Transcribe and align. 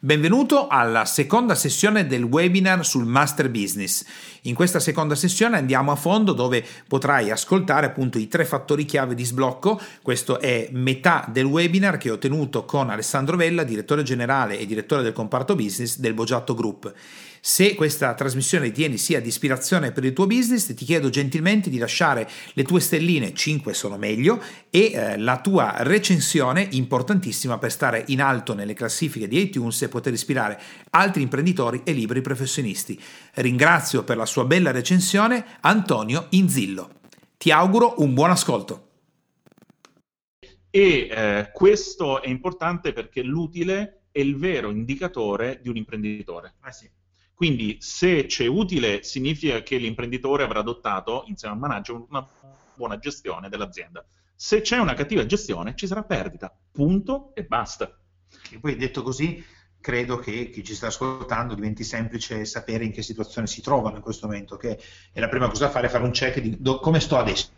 Benvenuto 0.00 0.68
alla 0.68 1.04
seconda 1.04 1.56
sessione 1.56 2.06
del 2.06 2.22
webinar 2.22 2.86
sul 2.86 3.04
Master 3.04 3.50
Business. 3.50 4.04
In 4.42 4.54
questa 4.54 4.78
seconda 4.78 5.16
sessione 5.16 5.56
andiamo 5.56 5.90
a 5.90 5.96
fondo 5.96 6.34
dove 6.34 6.64
potrai 6.86 7.32
ascoltare 7.32 7.86
appunto 7.86 8.16
i 8.16 8.28
tre 8.28 8.44
fattori 8.44 8.84
chiave 8.84 9.16
di 9.16 9.24
sblocco. 9.24 9.80
Questo 10.00 10.38
è 10.38 10.68
metà 10.70 11.26
del 11.28 11.46
webinar 11.46 11.96
che 11.96 12.12
ho 12.12 12.18
tenuto 12.18 12.64
con 12.64 12.90
Alessandro 12.90 13.36
Vella, 13.36 13.64
direttore 13.64 14.04
generale 14.04 14.56
e 14.56 14.66
direttore 14.66 15.02
del 15.02 15.12
comparto 15.12 15.56
business 15.56 15.98
del 15.98 16.14
Bogiatto 16.14 16.54
Group. 16.54 16.94
Se 17.48 17.74
questa 17.74 18.12
trasmissione 18.12 18.66
ritieni 18.66 18.98
sia 18.98 19.22
di 19.22 19.28
ispirazione 19.28 19.90
per 19.90 20.04
il 20.04 20.12
tuo 20.12 20.26
business, 20.26 20.74
ti 20.74 20.84
chiedo 20.84 21.08
gentilmente 21.08 21.70
di 21.70 21.78
lasciare 21.78 22.28
le 22.52 22.62
tue 22.62 22.78
stelline, 22.78 23.32
5 23.32 23.72
sono 23.72 23.96
meglio, 23.96 24.38
e 24.68 24.92
eh, 24.92 25.16
la 25.16 25.40
tua 25.40 25.76
recensione 25.78 26.68
importantissima 26.72 27.56
per 27.56 27.72
stare 27.72 28.04
in 28.08 28.20
alto 28.20 28.52
nelle 28.52 28.74
classifiche 28.74 29.26
di 29.26 29.40
iTunes 29.40 29.80
e 29.80 29.88
poter 29.88 30.12
ispirare 30.12 30.60
altri 30.90 31.22
imprenditori 31.22 31.80
e 31.84 31.92
liberi 31.92 32.20
professionisti. 32.20 33.00
Ringrazio 33.36 34.04
per 34.04 34.18
la 34.18 34.26
sua 34.26 34.44
bella 34.44 34.70
recensione 34.70 35.42
Antonio 35.60 36.26
Inzillo. 36.32 36.90
Ti 37.38 37.50
auguro 37.50 37.94
un 38.02 38.12
buon 38.12 38.30
ascolto. 38.30 38.88
E 40.68 41.08
eh, 41.10 41.50
questo 41.50 42.20
è 42.20 42.28
importante 42.28 42.92
perché 42.92 43.22
l'utile 43.22 44.02
è 44.12 44.20
il 44.20 44.36
vero 44.36 44.68
indicatore 44.68 45.60
di 45.62 45.70
un 45.70 45.76
imprenditore. 45.78 46.56
Ah, 46.60 46.72
sì. 46.72 46.90
Quindi 47.38 47.76
se 47.78 48.26
c'è 48.26 48.46
utile 48.46 49.04
significa 49.04 49.62
che 49.62 49.76
l'imprenditore 49.76 50.42
avrà 50.42 50.58
adottato 50.58 51.22
insieme 51.28 51.54
al 51.54 51.60
manager 51.60 52.04
una 52.08 52.28
buona 52.74 52.98
gestione 52.98 53.48
dell'azienda. 53.48 54.04
Se 54.34 54.60
c'è 54.60 54.78
una 54.78 54.94
cattiva 54.94 55.24
gestione 55.24 55.76
ci 55.76 55.86
sarà 55.86 56.02
perdita, 56.02 56.52
punto 56.72 57.30
e 57.36 57.44
basta. 57.44 57.96
E 58.50 58.58
poi 58.58 58.74
detto 58.74 59.04
così, 59.04 59.40
credo 59.80 60.18
che 60.18 60.50
chi 60.50 60.64
ci 60.64 60.74
sta 60.74 60.88
ascoltando 60.88 61.54
diventi 61.54 61.84
semplice 61.84 62.44
sapere 62.44 62.82
in 62.82 62.90
che 62.90 63.02
situazione 63.02 63.46
si 63.46 63.62
trovano 63.62 63.94
in 63.94 64.02
questo 64.02 64.26
momento, 64.26 64.56
che 64.56 64.76
è 65.12 65.20
la 65.20 65.28
prima 65.28 65.46
cosa 65.46 65.66
da 65.66 65.70
fare, 65.70 65.88
fare 65.88 66.02
un 66.02 66.10
check 66.10 66.40
di 66.40 66.56
do, 66.58 66.80
come 66.80 66.98
sto 66.98 67.18
adesso. 67.18 67.52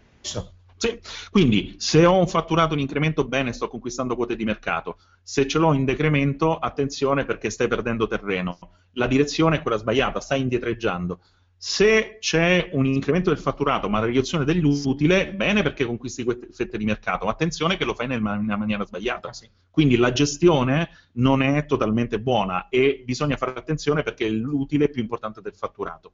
Sì, 0.81 0.99
quindi 1.31 1.75
se 1.77 2.07
ho 2.07 2.17
un 2.17 2.27
fatturato 2.27 2.73
in 2.73 2.81
incremento, 2.81 3.27
bene, 3.27 3.53
sto 3.53 3.69
conquistando 3.69 4.17
quote 4.17 4.35
di 4.35 4.47
mercato. 4.47 4.97
Se 5.23 5.47
ce 5.47 5.59
l'ho 5.59 5.75
in 5.75 5.85
decremento, 5.85 6.57
attenzione 6.59 7.27
perché 7.27 7.51
stai 7.51 7.69
perdendo 7.69 8.07
terreno. 8.07 8.59
La 8.93 9.07
direzione 9.07 9.57
è 9.57 9.61
quella 9.61 9.77
sbagliata, 9.77 10.21
stai 10.21 10.41
indietreggiando. 10.41 11.21
Se 11.55 12.17
c'è 12.19 12.71
un 12.73 12.87
incremento 12.87 13.29
del 13.29 13.39
fatturato 13.39 13.91
ma 13.91 13.99
una 13.99 14.07
riduzione 14.07 14.47
dell'utile, 14.47 15.35
bene 15.35 15.63
perché 15.63 15.85
conquisti 15.85 16.25
fette 16.51 16.79
di 16.79 16.87
mercato, 16.87 17.27
ma 17.27 17.33
attenzione 17.33 17.77
che 17.77 17.85
lo 17.85 17.93
fai 17.93 18.07
in 18.07 18.13
una 18.13 18.57
maniera 18.57 18.87
sbagliata. 18.87 19.35
Sì. 19.35 19.51
Quindi 19.71 19.99
la 19.99 20.13
gestione 20.13 20.89
non 21.17 21.43
è 21.43 21.67
totalmente 21.67 22.19
buona 22.19 22.71
e 22.71 23.03
bisogna 23.05 23.37
fare 23.37 23.53
attenzione 23.53 24.03
perché 24.03 24.31
l'utile 24.31 24.87
è 24.87 24.89
più 24.89 25.03
importante 25.03 25.43
del 25.43 25.55
fatturato. 25.55 26.13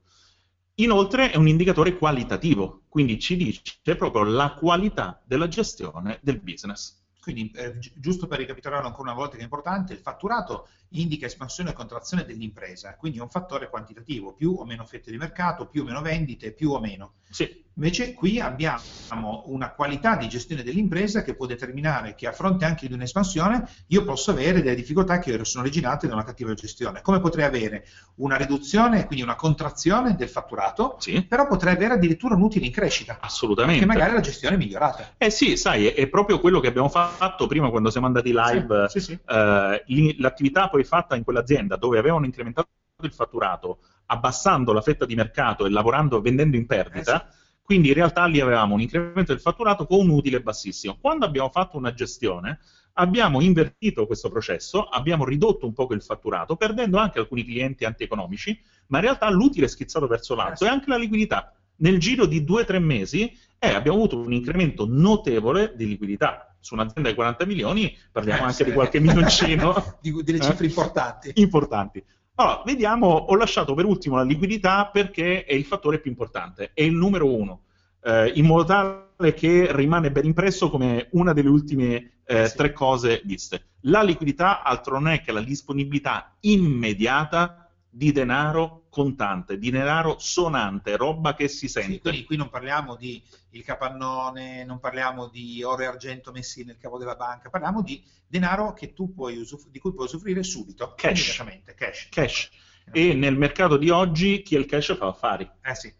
Inoltre 0.79 1.31
è 1.31 1.37
un 1.37 1.47
indicatore 1.47 1.97
qualitativo, 1.97 2.83
quindi 2.87 3.19
ci 3.19 3.35
dice 3.35 3.95
proprio 3.95 4.23
la 4.23 4.53
qualità 4.53 5.19
della 5.25 5.47
gestione 5.47 6.19
del 6.21 6.39
business. 6.39 7.01
Quindi, 7.19 7.51
eh, 7.55 7.77
gi- 7.79 7.93
giusto 7.95 8.27
per 8.27 8.37
ricapitolare 8.37 8.85
ancora 8.85 9.09
una 9.09 9.19
volta 9.19 9.35
che 9.35 9.41
è 9.41 9.43
importante, 9.43 9.93
il 9.93 9.99
fatturato 9.99 10.67
indica 10.89 11.25
espansione 11.25 11.71
e 11.71 11.73
contrazione 11.73 12.25
dell'impresa, 12.25 12.95
quindi 12.95 13.17
è 13.17 13.21
un 13.21 13.29
fattore 13.29 13.69
quantitativo, 13.69 14.33
più 14.33 14.53
o 14.57 14.65
meno 14.65 14.85
fette 14.85 15.09
di 15.11 15.17
mercato, 15.17 15.67
più 15.67 15.81
o 15.81 15.85
meno 15.85 16.01
vendite, 16.01 16.53
più 16.53 16.69
o 16.71 16.79
meno. 16.79 17.15
Sì, 17.27 17.65
Invece 17.77 18.15
qui 18.15 18.39
abbiamo 18.39 19.43
una 19.45 19.69
qualità 19.69 20.15
di 20.15 20.27
gestione 20.27 20.63
dell'impresa 20.63 21.21
che 21.21 21.35
può 21.35 21.45
determinare 21.45 22.15
che 22.15 22.25
a 22.25 22.31
fronte 22.31 22.65
anche 22.65 22.87
di 22.87 22.93
un'espansione 22.93 23.69
io 23.87 24.03
posso 24.03 24.31
avere 24.31 24.63
delle 24.63 24.73
difficoltà 24.73 25.19
che 25.19 25.45
sono 25.45 25.63
originate 25.63 26.07
da 26.07 26.15
una 26.15 26.23
cattiva 26.23 26.55
gestione. 26.55 27.01
Come 27.03 27.19
potrei 27.19 27.45
avere 27.45 27.85
una 28.15 28.35
riduzione, 28.35 29.05
quindi 29.05 29.23
una 29.23 29.35
contrazione 29.35 30.15
del 30.15 30.27
fatturato, 30.27 30.95
sì, 30.99 31.21
però 31.21 31.45
potrei 31.45 31.75
avere 31.75 31.93
addirittura 31.93 32.33
un 32.33 32.41
utile 32.41 32.65
in 32.65 32.71
crescita, 32.71 33.19
assolutamente. 33.21 33.85
perché 33.85 33.95
magari 33.95 34.15
la 34.15 34.21
gestione 34.21 34.55
è 34.55 34.57
migliorata. 34.57 35.13
Eh 35.15 35.29
sì, 35.29 35.55
sai, 35.55 35.85
è, 35.85 36.07
proprio 36.07 36.39
quello 36.39 36.59
che 36.59 36.69
abbiamo 36.69 36.89
fatto 36.89 37.45
prima 37.45 37.69
quando 37.69 37.91
siamo 37.91 38.07
andati 38.07 38.33
live. 38.33 38.89
Sì, 38.89 38.99
sì. 38.99 39.11
Eh, 39.13 40.15
l'attività 40.17 40.67
poi 40.69 40.83
fatta 40.83 41.15
in 41.15 41.23
quell'azienda 41.23 41.75
dove 41.75 41.99
avevano 41.99 42.25
incrementato 42.25 42.69
il 43.03 43.13
fatturato 43.13 43.77
abbassando 44.07 44.73
la 44.73 44.81
fetta 44.81 45.05
di 45.05 45.13
mercato 45.13 45.65
e 45.65 45.69
lavorando, 45.69 46.21
vendendo 46.21 46.57
in 46.57 46.65
perdita, 46.65 47.29
quindi 47.67 47.89
in 47.89 47.95
realtà 47.95 48.25
lì 48.27 48.39
avevamo 48.39 48.75
un 48.75 48.79
incremento 48.79 49.33
del 49.33 49.41
fatturato 49.41 49.85
con 49.85 49.99
un 49.99 50.09
utile 50.09 50.39
bassissimo. 50.39 50.97
Quando 51.01 51.25
abbiamo 51.25 51.49
fatto 51.49 51.75
una 51.75 51.91
gestione, 51.93 52.59
abbiamo 52.93 53.41
invertito 53.41 54.05
questo 54.07 54.29
processo, 54.29 54.85
abbiamo 54.85 55.25
ridotto 55.25 55.65
un 55.65 55.73
poco 55.73 55.93
il 55.93 56.01
fatturato, 56.01 56.55
perdendo 56.55 56.97
anche 56.97 57.19
alcuni 57.19 57.43
clienti 57.43 57.83
antieconomici, 57.83 58.57
ma 58.87 58.99
in 58.99 59.03
realtà 59.03 59.29
l'utile 59.29 59.65
è 59.65 59.67
schizzato 59.67 60.07
verso 60.07 60.33
l'alto 60.33 60.63
e 60.63 60.69
anche 60.69 60.89
la 60.89 60.95
liquidità. 60.95 61.53
Nel 61.79 61.99
giro 61.99 62.25
di 62.25 62.45
due 62.45 62.61
o 62.61 62.65
tre 62.65 62.79
mesi 62.79 63.37
eh, 63.59 63.67
abbiamo 63.73 63.97
avuto 63.97 64.17
un 64.17 64.31
incremento 64.31 64.85
notevole 64.87 65.73
di 65.75 65.87
liquidità. 65.87 66.55
Su 66.61 66.73
un'azienda 66.73 67.09
di 67.09 67.15
40 67.15 67.45
milioni 67.45 67.93
parliamo 68.13 68.43
Eh, 68.43 68.45
anche 68.45 68.63
di 68.63 68.71
qualche 68.71 69.01
milioncino 69.01 69.97
Di- 70.01 70.23
delle 70.23 70.37
Eh? 70.37 70.41
cifre 70.41 70.65
importanti. 70.67 71.31
importanti. 71.35 72.01
Allora, 72.39 72.61
vediamo, 72.63 73.07
ho 73.07 73.35
lasciato 73.35 73.73
per 73.73 73.85
ultimo 73.85 74.15
la 74.15 74.21
liquidità 74.21 74.89
perché 74.93 75.43
è 75.43 75.55
il 75.55 75.65
fattore 75.65 75.99
più 75.99 76.11
importante, 76.11 76.69
è 76.75 76.83
il 76.83 76.93
numero 76.93 77.33
uno, 77.33 77.63
eh, 78.03 78.31
in 78.35 78.45
modo 78.45 78.63
tale 78.63 79.33
che 79.33 79.69
rimane 79.71 80.11
ben 80.11 80.25
impresso 80.25 80.69
come 80.69 81.07
una 81.13 81.33
delle 81.33 81.49
ultime 81.49 82.19
eh, 82.23 82.41
Eh 82.41 82.47
sì. 82.47 82.57
tre 82.57 82.73
cose 82.73 83.23
viste. 83.25 83.69
La 83.81 84.03
liquidità 84.03 84.61
altro 84.61 84.99
non 84.99 85.07
è 85.07 85.21
che 85.21 85.31
la 85.31 85.41
disponibilità 85.41 86.35
immediata 86.41 87.66
di 87.97 88.11
denaro 88.11 88.85
contante, 88.89 89.57
di 89.57 89.69
denaro 89.71 90.17
sonante, 90.19 90.95
roba 90.97 91.33
che 91.33 91.47
si 91.47 91.67
Sì, 91.67 91.67
sente. 91.67 91.99
quindi 91.99 92.23
qui 92.25 92.35
non 92.37 92.49
parliamo 92.49 92.95
di 92.95 93.21
il 93.51 93.63
capannone, 93.63 94.63
non 94.63 94.79
parliamo 94.79 95.27
di 95.27 95.63
oro 95.63 95.81
e 95.81 95.85
argento 95.85 96.31
messi 96.31 96.63
nel 96.63 96.77
cavo 96.77 96.97
della 96.99 97.15
banca, 97.15 97.49
parliamo 97.49 97.81
di 97.81 98.03
denaro 98.27 98.73
che 98.73 98.93
tu 98.93 99.11
puoi 99.13 99.37
usuf- 99.37 99.67
di 99.69 99.79
cui 99.79 99.93
puoi 99.93 100.05
usufruire 100.05 100.43
subito, 100.43 100.93
Cash. 100.95 101.43
cash. 101.75 102.09
Cash. 102.09 102.49
E 102.91 103.13
nel 103.13 103.35
mercato 103.35 103.77
di 103.77 103.89
oggi 103.89 104.41
chi 104.43 104.55
ha 104.55 104.59
il 104.59 104.65
cash 104.65 104.95
fa 104.95 105.07
affari. 105.07 105.49
Eh 105.61 105.75
sì, 105.75 105.93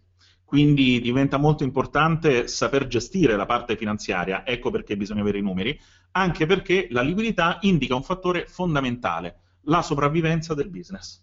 Quindi 0.44 1.02
diventa 1.02 1.38
molto 1.38 1.64
importante 1.64 2.48
saper 2.48 2.88
gestire 2.88 3.36
la 3.36 3.46
parte 3.46 3.76
finanziaria, 3.76 4.46
ecco 4.46 4.70
perché 4.72 4.96
bisogna 4.96 5.22
avere 5.22 5.40
i 5.40 5.42
numeri, 5.42 5.78
anche 6.12 6.46
perché 6.46 6.88
la 6.92 7.02
liquidità 7.02 7.58
indica 7.62 7.96
un 7.96 8.04
fattore 8.04 8.46
fondamentale, 8.46 9.40
la 9.64 9.82
sopravvivenza 9.82 10.54
del 10.54 10.70
business. 10.70 11.22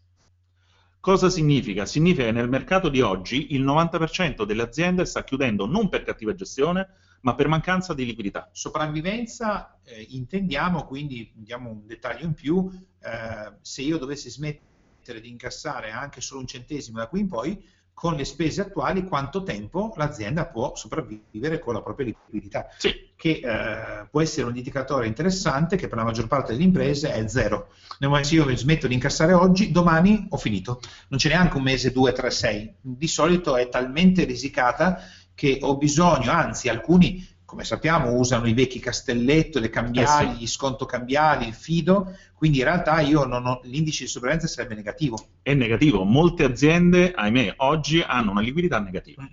Cosa 1.05 1.29
significa? 1.29 1.85
Significa 1.85 2.25
che 2.25 2.33
nel 2.33 2.49
mercato 2.49 2.89
di 2.89 3.03
oggi 3.03 3.53
il 3.53 3.63
90% 3.63 4.45
delle 4.45 4.63
aziende 4.63 5.05
sta 5.05 5.23
chiudendo 5.23 5.67
non 5.67 5.91
per 5.91 6.03
cattiva 6.03 6.35
gestione, 6.35 6.89
ma 7.21 7.35
per 7.35 7.47
mancanza 7.47 7.93
di 7.93 8.07
liquidità. 8.07 8.49
sopravvivenza 8.53 9.79
eh, 9.85 10.01
intendiamo, 10.01 10.87
quindi 10.87 11.31
diamo 11.35 11.69
un 11.69 11.87
dettaglio 11.87 12.25
in 12.25 12.33
più, 12.33 12.71
eh, 13.01 13.53
se 13.61 13.83
io 13.83 13.99
dovessi 13.99 14.31
smettere 14.31 15.21
di 15.21 15.29
incassare 15.29 15.91
anche 15.91 16.23
solo 16.23 16.41
un 16.41 16.47
centesimo 16.47 16.97
da 16.97 17.07
qui 17.07 17.21
in 17.21 17.29
poi, 17.29 17.63
con 17.95 18.15
le 18.17 18.25
spese 18.25 18.61
attuali 18.61 19.05
quanto 19.05 19.45
tempo 19.45 19.95
l'azienda 19.97 20.47
può 20.47 20.75
sopravvivere 20.75 21.61
con 21.61 21.75
la 21.75 21.81
propria 21.81 22.07
liquidità. 22.07 22.67
Sì, 22.77 23.13
che 23.17 23.41
eh, 23.43 24.07
può 24.11 24.21
essere 24.21 24.47
un 24.47 24.57
indicatore 24.57 25.07
interessante 25.07 25.77
che 25.77 25.87
per 25.89 25.97
la 25.97 26.05
maggior 26.05 26.27
parte 26.27 26.53
delle 26.53 26.65
imprese 26.65 27.15
è 27.15 27.27
zero. 27.29 27.69
Nel 28.01 28.11
momento 28.11 28.29
che 28.29 28.35
io 28.35 28.57
smetto 28.57 28.89
di 28.89 28.95
incassare 28.95 29.33
oggi, 29.33 29.71
domani 29.71 30.27
ho 30.29 30.37
finito. 30.37 30.81
Non 31.09 31.19
c'è 31.19 31.29
neanche 31.29 31.57
un 31.57 31.63
mese, 31.63 31.93
due, 31.93 32.13
tre, 32.13 32.31
sei. 32.31 32.75
Di 32.81 33.07
solito 33.07 33.57
è 33.57 33.69
talmente 33.69 34.25
risicata 34.25 34.99
che 35.35 35.59
ho 35.63 35.77
bisogno, 35.77 36.31
anzi 36.31 36.69
alcuni, 36.69 37.27
come 37.55 37.65
sappiamo, 37.65 38.13
usano 38.15 38.49
i 38.49 38.53
vecchi 38.53 38.81
castelletto, 38.81 39.61
le 39.61 39.71
cambiali, 39.71 40.31
Eh 40.31 40.35
sì. 40.35 40.41
gli 40.41 40.47
sconto 40.49 40.87
cambiali, 40.87 41.47
il 41.47 41.55
fido, 41.55 42.17
quindi 42.35 42.59
in 42.59 42.65
realtà 42.65 43.01
io 43.01 43.25
non 43.25 43.47
ho, 43.47 43.61
l'indice 43.63 44.05
di 44.05 44.11
sopravvivenza 44.11 44.53
sarebbe 44.53 44.75
negativo. 44.75 45.25
è 45.41 45.55
negativo. 45.55 46.03
Molte 46.03 46.43
aziende, 46.43 47.13
ahimè, 47.13 47.55
oggi 47.59 48.01
hanno 48.01 48.33
una 48.33 48.41
liquidità 48.41 48.81
negativa. 48.81 49.25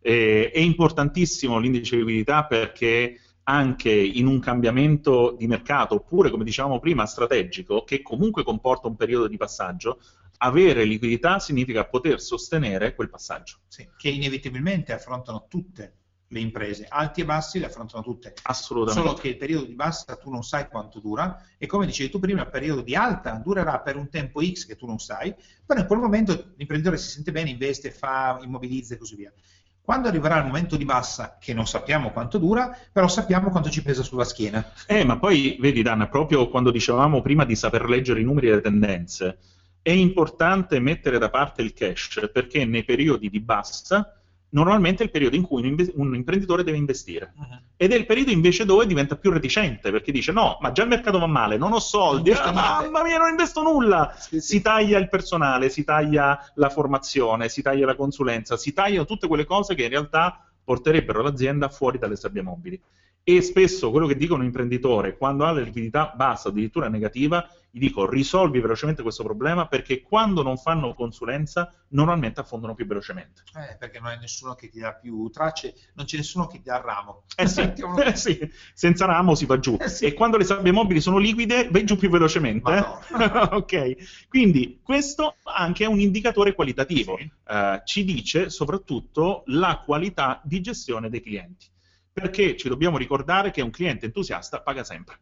Eh, 0.00 0.50
è 0.52 0.60
importantissimo 0.60 1.58
l'indice 1.58 1.96
di 1.96 2.02
liquidità 2.02 2.44
perché 2.44 3.20
anche 3.42 3.90
in 3.90 4.26
un 4.26 4.38
cambiamento 4.38 5.34
di 5.36 5.48
mercato, 5.48 5.96
oppure 5.96 6.30
come 6.30 6.44
dicevamo 6.44 6.78
prima, 6.78 7.04
strategico, 7.04 7.82
che 7.82 8.00
comunque 8.00 8.44
comporta 8.44 8.86
un 8.86 8.94
periodo 8.94 9.26
di 9.26 9.36
passaggio, 9.36 9.98
avere 10.38 10.84
liquidità 10.84 11.40
significa 11.40 11.84
poter 11.84 12.20
sostenere 12.20 12.94
quel 12.94 13.10
passaggio. 13.10 13.56
Sì, 13.66 13.88
che 13.96 14.08
inevitabilmente 14.08 14.92
affrontano 14.92 15.46
tutte 15.48 15.95
le 16.28 16.40
imprese, 16.40 16.86
alti 16.88 17.20
e 17.20 17.24
bassi 17.24 17.58
le 17.58 17.66
affrontano 17.66 18.02
tutte. 18.02 18.34
Assolutamente. 18.42 19.08
Solo 19.08 19.20
che 19.20 19.28
il 19.28 19.36
periodo 19.36 19.64
di 19.64 19.74
bassa 19.74 20.16
tu 20.16 20.30
non 20.30 20.42
sai 20.42 20.68
quanto 20.68 20.98
dura 20.98 21.40
e 21.56 21.66
come 21.66 21.86
dicevi 21.86 22.10
tu 22.10 22.18
prima, 22.18 22.42
il 22.42 22.50
periodo 22.50 22.80
di 22.80 22.94
alta 22.94 23.32
durerà 23.32 23.78
per 23.80 23.96
un 23.96 24.08
tempo 24.08 24.42
X 24.44 24.66
che 24.66 24.76
tu 24.76 24.86
non 24.86 24.98
sai, 24.98 25.34
però 25.64 25.80
in 25.80 25.86
quel 25.86 26.00
momento 26.00 26.52
l'imprenditore 26.56 26.96
si 26.96 27.10
sente 27.10 27.32
bene, 27.32 27.50
investe, 27.50 27.90
fa, 27.90 28.40
immobilizza 28.42 28.94
e 28.94 28.98
così 28.98 29.14
via. 29.14 29.32
Quando 29.80 30.08
arriverà 30.08 30.38
il 30.38 30.46
momento 30.46 30.76
di 30.76 30.84
bassa, 30.84 31.38
che 31.40 31.54
non 31.54 31.68
sappiamo 31.68 32.10
quanto 32.10 32.38
dura, 32.38 32.76
però 32.90 33.06
sappiamo 33.06 33.50
quanto 33.50 33.70
ci 33.70 33.82
pesa 33.82 34.02
sulla 34.02 34.24
schiena. 34.24 34.72
Eh, 34.84 35.04
ma 35.04 35.16
poi, 35.16 35.56
vedi 35.60 35.82
Dan, 35.82 36.08
proprio 36.10 36.48
quando 36.48 36.72
dicevamo 36.72 37.22
prima 37.22 37.44
di 37.44 37.54
saper 37.54 37.88
leggere 37.88 38.20
i 38.20 38.24
numeri 38.24 38.48
e 38.48 38.54
le 38.56 38.60
tendenze, 38.62 39.38
è 39.80 39.92
importante 39.92 40.80
mettere 40.80 41.18
da 41.18 41.30
parte 41.30 41.62
il 41.62 41.72
cash 41.72 42.30
perché 42.32 42.64
nei 42.64 42.82
periodi 42.82 43.30
di 43.30 43.38
bassa 43.38 44.15
normalmente 44.56 45.02
è 45.02 45.04
il 45.04 45.12
periodo 45.12 45.36
in 45.36 45.42
cui 45.42 45.66
un, 45.68 45.92
un 45.96 46.14
imprenditore 46.14 46.64
deve 46.64 46.78
investire. 46.78 47.34
Uh-huh. 47.36 47.58
Ed 47.76 47.92
è 47.92 47.94
il 47.94 48.06
periodo 48.06 48.30
invece 48.30 48.64
dove 48.64 48.86
diventa 48.86 49.16
più 49.16 49.30
reticente, 49.30 49.90
perché 49.90 50.10
dice 50.12 50.32
no, 50.32 50.56
ma 50.62 50.72
già 50.72 50.82
il 50.82 50.88
mercato 50.88 51.18
va 51.18 51.26
male, 51.26 51.58
non 51.58 51.72
ho 51.72 51.78
soldi, 51.78 52.30
ah, 52.30 52.52
mamma 52.52 53.02
mia, 53.02 53.18
non 53.18 53.28
investo 53.28 53.62
nulla. 53.62 54.14
Sì, 54.18 54.40
sì. 54.40 54.46
Si 54.46 54.62
taglia 54.62 54.98
il 54.98 55.10
personale, 55.10 55.68
si 55.68 55.84
taglia 55.84 56.38
la 56.54 56.70
formazione, 56.70 57.50
si 57.50 57.60
taglia 57.60 57.84
la 57.84 57.96
consulenza, 57.96 58.56
si 58.56 58.72
tagliano 58.72 59.04
tutte 59.04 59.28
quelle 59.28 59.44
cose 59.44 59.74
che 59.74 59.82
in 59.82 59.90
realtà 59.90 60.48
porterebbero 60.64 61.22
l'azienda 61.22 61.68
fuori 61.68 61.98
dalle 61.98 62.16
sabbie 62.16 62.42
mobili 62.42 62.80
e 63.28 63.42
spesso 63.42 63.90
quello 63.90 64.06
che 64.06 64.16
dicono 64.16 64.42
l'imprenditore 64.42 65.16
quando 65.16 65.44
ha 65.44 65.50
la 65.50 65.60
liquidità 65.60 66.12
bassa, 66.14 66.48
addirittura 66.48 66.88
negativa, 66.88 67.44
gli 67.76 67.78
dico 67.78 68.08
risolvi 68.08 68.58
velocemente 68.58 69.02
questo 69.02 69.22
problema 69.22 69.68
perché 69.68 70.00
quando 70.00 70.42
non 70.42 70.56
fanno 70.56 70.94
consulenza 70.94 71.70
normalmente 71.88 72.40
affondano 72.40 72.74
più 72.74 72.86
velocemente. 72.86 73.42
Eh, 73.54 73.76
perché 73.76 74.00
non 74.00 74.08
hai 74.08 74.18
nessuno 74.18 74.54
che 74.54 74.70
ti 74.70 74.78
dà 74.80 74.94
più 74.94 75.28
tracce, 75.28 75.74
non 75.92 76.06
c'è 76.06 76.16
nessuno 76.16 76.46
che 76.46 76.56
ti 76.56 76.64
dà 76.64 76.78
il 76.78 76.82
ramo. 76.84 77.24
Eh 77.36 77.46
sì, 77.46 77.60
eh 78.02 78.16
sì. 78.16 78.50
senza 78.72 79.04
ramo 79.04 79.34
si 79.34 79.44
va 79.44 79.58
giù. 79.58 79.76
Eh 79.78 79.90
sì. 79.90 80.06
E 80.06 80.14
quando 80.14 80.38
le 80.38 80.44
sabbie 80.44 80.72
mobili 80.72 81.02
sono 81.02 81.18
liquide 81.18 81.68
vai 81.68 81.84
giù 81.84 81.98
più 81.98 82.08
velocemente. 82.08 82.74
Eh? 82.74 82.80
No. 82.80 82.98
ok, 83.56 84.26
quindi 84.26 84.80
questo 84.82 85.36
anche 85.42 85.84
è 85.84 85.86
un 85.86 86.00
indicatore 86.00 86.54
qualitativo, 86.54 87.18
sì. 87.18 87.30
uh, 87.48 87.82
ci 87.84 88.04
dice 88.04 88.48
soprattutto 88.48 89.42
la 89.48 89.82
qualità 89.84 90.40
di 90.44 90.62
gestione 90.62 91.10
dei 91.10 91.20
clienti 91.20 91.66
perché 92.10 92.56
ci 92.56 92.70
dobbiamo 92.70 92.96
ricordare 92.96 93.50
che 93.50 93.60
un 93.60 93.68
cliente 93.68 94.06
entusiasta 94.06 94.62
paga 94.62 94.82
sempre. 94.82 95.18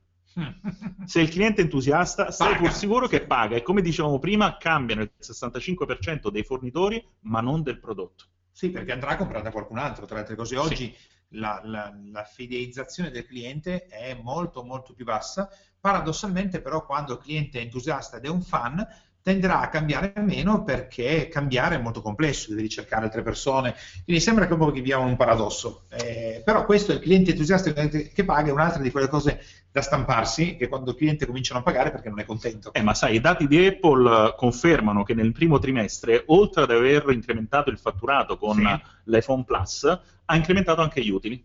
Se 1.05 1.21
il 1.21 1.29
cliente 1.29 1.61
è 1.61 1.65
entusiasta, 1.65 2.31
stai 2.31 2.57
pur 2.57 2.73
sicuro 2.73 3.07
che 3.07 3.25
paga 3.25 3.57
e 3.57 3.63
come 3.63 3.83
dicevamo 3.83 4.19
prima, 4.19 4.57
cambiano 4.57 5.03
il 5.03 5.13
65% 5.21 6.29
dei 6.29 6.43
fornitori, 6.43 7.05
ma 7.21 7.41
non 7.41 7.63
del 7.63 7.79
prodotto. 7.79 8.25
Sì, 8.51 8.71
perché 8.71 8.93
andrà 8.93 9.11
a 9.11 9.17
comprare 9.17 9.43
da 9.43 9.51
qualcun 9.51 9.79
altro, 9.79 10.07
tra 10.07 10.15
le 10.15 10.21
altre 10.21 10.37
cose. 10.37 10.57
Oggi 10.57 10.95
sì. 10.95 10.97
la, 11.31 11.61
la, 11.65 11.93
la, 12.13 12.23
fidelizzazione 12.25 13.11
del 13.11 13.27
cliente 13.27 13.87
è 13.87 14.15
molto 14.15 14.63
molto 14.63 14.95
più 14.95 15.05
bassa. 15.05 15.49
Paradossalmente, 15.81 16.61
però, 16.61 16.87
quando 16.87 17.15
il 17.15 17.19
cliente 17.19 17.59
è 17.59 17.63
entusiasta 17.63 18.19
ed 18.19 18.25
è 18.25 18.29
un 18.29 18.43
fan, 18.43 18.87
tenderà 19.25 19.61
a 19.61 19.71
cambiare 19.71 20.13
meno 20.17 20.65
perché 20.65 21.29
cambiare 21.29 21.77
è 21.77 21.81
molto 21.81 22.03
complesso, 22.03 22.51
devi 22.51 22.61
ricercare 22.61 23.07
altre 23.07 23.23
persone, 23.23 23.75
quindi 24.05 24.21
sembra 24.21 24.47
che 24.47 24.53
un 24.53 24.59
po' 24.59 24.71
viviamo 24.71 25.07
un 25.07 25.17
paradosso, 25.17 25.85
eh, 25.89 26.43
però 26.45 26.67
questo 26.67 26.93
è 26.93 26.97
il 26.97 27.01
cliente 27.01 27.31
entusiasta 27.31 27.73
che 27.73 28.25
paga, 28.27 28.51
è 28.51 28.53
un'altra 28.53 28.83
di 28.83 28.91
quelle 28.91 29.09
cose 29.09 29.41
da 29.73 29.81
stamparsi, 29.81 30.57
che 30.57 30.69
quando 30.69 30.91
il 30.91 30.99
cliente 30.99 31.25
comincia 31.25 31.53
a 31.53 31.55
non 31.55 31.65
pagare 31.65 31.91
perché 31.91 32.11
non 32.11 32.21
è 32.21 32.27
contento. 32.27 32.75
Eh, 32.75 32.83
ma 32.83 32.93
sai, 32.93 33.15
i 33.15 33.21
dati 33.21 33.47
di 33.47 33.65
Apple 33.65 34.35
confermano 34.37 35.05
che 35.05 35.15
nel 35.15 35.33
primo 35.33 35.59
trimestre, 35.59 36.25
oltre 36.27 36.65
ad 36.65 36.71
aver 36.71 37.07
incrementato 37.09 37.71
il 37.71 37.79
fatturato 37.79 38.37
con 38.37 38.57
sì. 38.57 38.83
l'iPhone 39.05 39.45
Plus, 39.45 39.85
ha 40.27 40.37
incrementato 40.37 40.83
anche 40.83 41.03
gli 41.03 41.09
utili. 41.09 41.43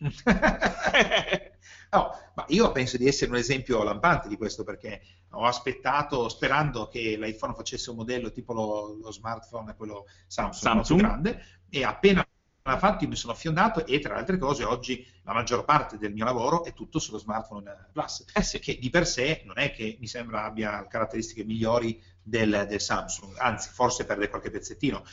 No, 1.92 2.10
ma 2.34 2.44
io 2.48 2.72
penso 2.72 2.96
di 2.96 3.06
essere 3.06 3.30
un 3.30 3.36
esempio 3.36 3.82
lampante 3.82 4.26
di 4.26 4.38
questo 4.38 4.64
perché 4.64 5.02
ho 5.32 5.44
aspettato 5.44 6.26
sperando 6.30 6.88
che 6.88 7.18
l'iPhone 7.18 7.52
facesse 7.54 7.90
un 7.90 7.96
modello 7.96 8.32
tipo 8.32 8.54
lo, 8.54 8.94
lo 8.94 9.12
smartphone, 9.12 9.74
quello 9.76 10.06
Samsung, 10.26 10.72
Samsung. 10.72 11.00
grande, 11.00 11.44
e 11.68 11.84
appena 11.84 12.26
l'ha 12.64 12.78
fatto 12.78 13.04
io 13.04 13.10
mi 13.10 13.16
sono 13.16 13.32
affiondato 13.32 13.84
e 13.84 13.98
tra 13.98 14.14
le 14.14 14.20
altre 14.20 14.38
cose 14.38 14.64
oggi 14.64 15.04
la 15.24 15.32
maggior 15.34 15.64
parte 15.64 15.98
del 15.98 16.12
mio 16.12 16.24
lavoro 16.24 16.64
è 16.64 16.72
tutto 16.72 16.98
sullo 16.98 17.18
smartphone 17.18 17.88
Plus, 17.92 18.24
eh 18.32 18.42
sì. 18.42 18.58
che 18.58 18.78
di 18.78 18.88
per 18.88 19.06
sé 19.06 19.42
non 19.44 19.58
è 19.58 19.72
che 19.72 19.96
mi 20.00 20.06
sembra 20.06 20.44
abbia 20.44 20.86
caratteristiche 20.86 21.44
migliori 21.44 22.00
del, 22.22 22.66
del 22.68 22.80
Samsung, 22.80 23.36
anzi 23.36 23.68
forse 23.68 24.04
perde 24.04 24.28
qualche 24.28 24.50
pezzettino, 24.50 25.04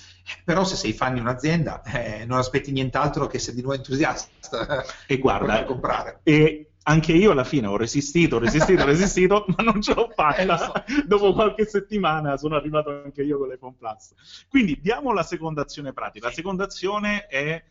però 0.45 0.63
se 0.63 0.75
sei 0.75 0.93
fan 0.93 1.15
di 1.15 1.19
un'azienda 1.19 1.81
eh, 1.81 2.25
non 2.25 2.37
aspetti 2.37 2.71
nient'altro 2.71 3.27
che 3.27 3.39
se 3.39 3.53
di 3.53 3.61
nuovo 3.61 3.75
entusiasta 3.75 4.85
e 5.07 5.17
guarda, 5.17 5.63
comprare. 5.65 6.19
E 6.23 6.68
anche 6.89 7.13
io 7.13 7.31
alla 7.31 7.43
fine 7.43 7.67
ho 7.67 7.77
resistito, 7.77 8.37
ho 8.37 8.39
resistito, 8.39 8.81
ho 8.81 8.85
resistito, 8.87 9.45
ma 9.55 9.63
non 9.63 9.81
ce 9.81 9.93
l'ho 9.93 10.09
fatta. 10.13 10.41
Eh, 10.41 10.57
so. 10.57 10.73
Dopo 11.05 11.33
qualche 11.33 11.65
settimana 11.65 12.35
sono 12.35 12.55
arrivato 12.55 12.89
anche 12.89 13.21
io 13.21 13.37
con 13.37 13.47
l'iPhone 13.47 13.75
Plus. 13.77 14.45
Quindi 14.49 14.79
diamo 14.81 15.13
la 15.13 15.23
seconda 15.23 15.61
azione 15.61 15.93
pratica. 15.93 16.27
La 16.27 16.33
seconda 16.33 16.63
azione 16.63 17.27
è 17.27 17.63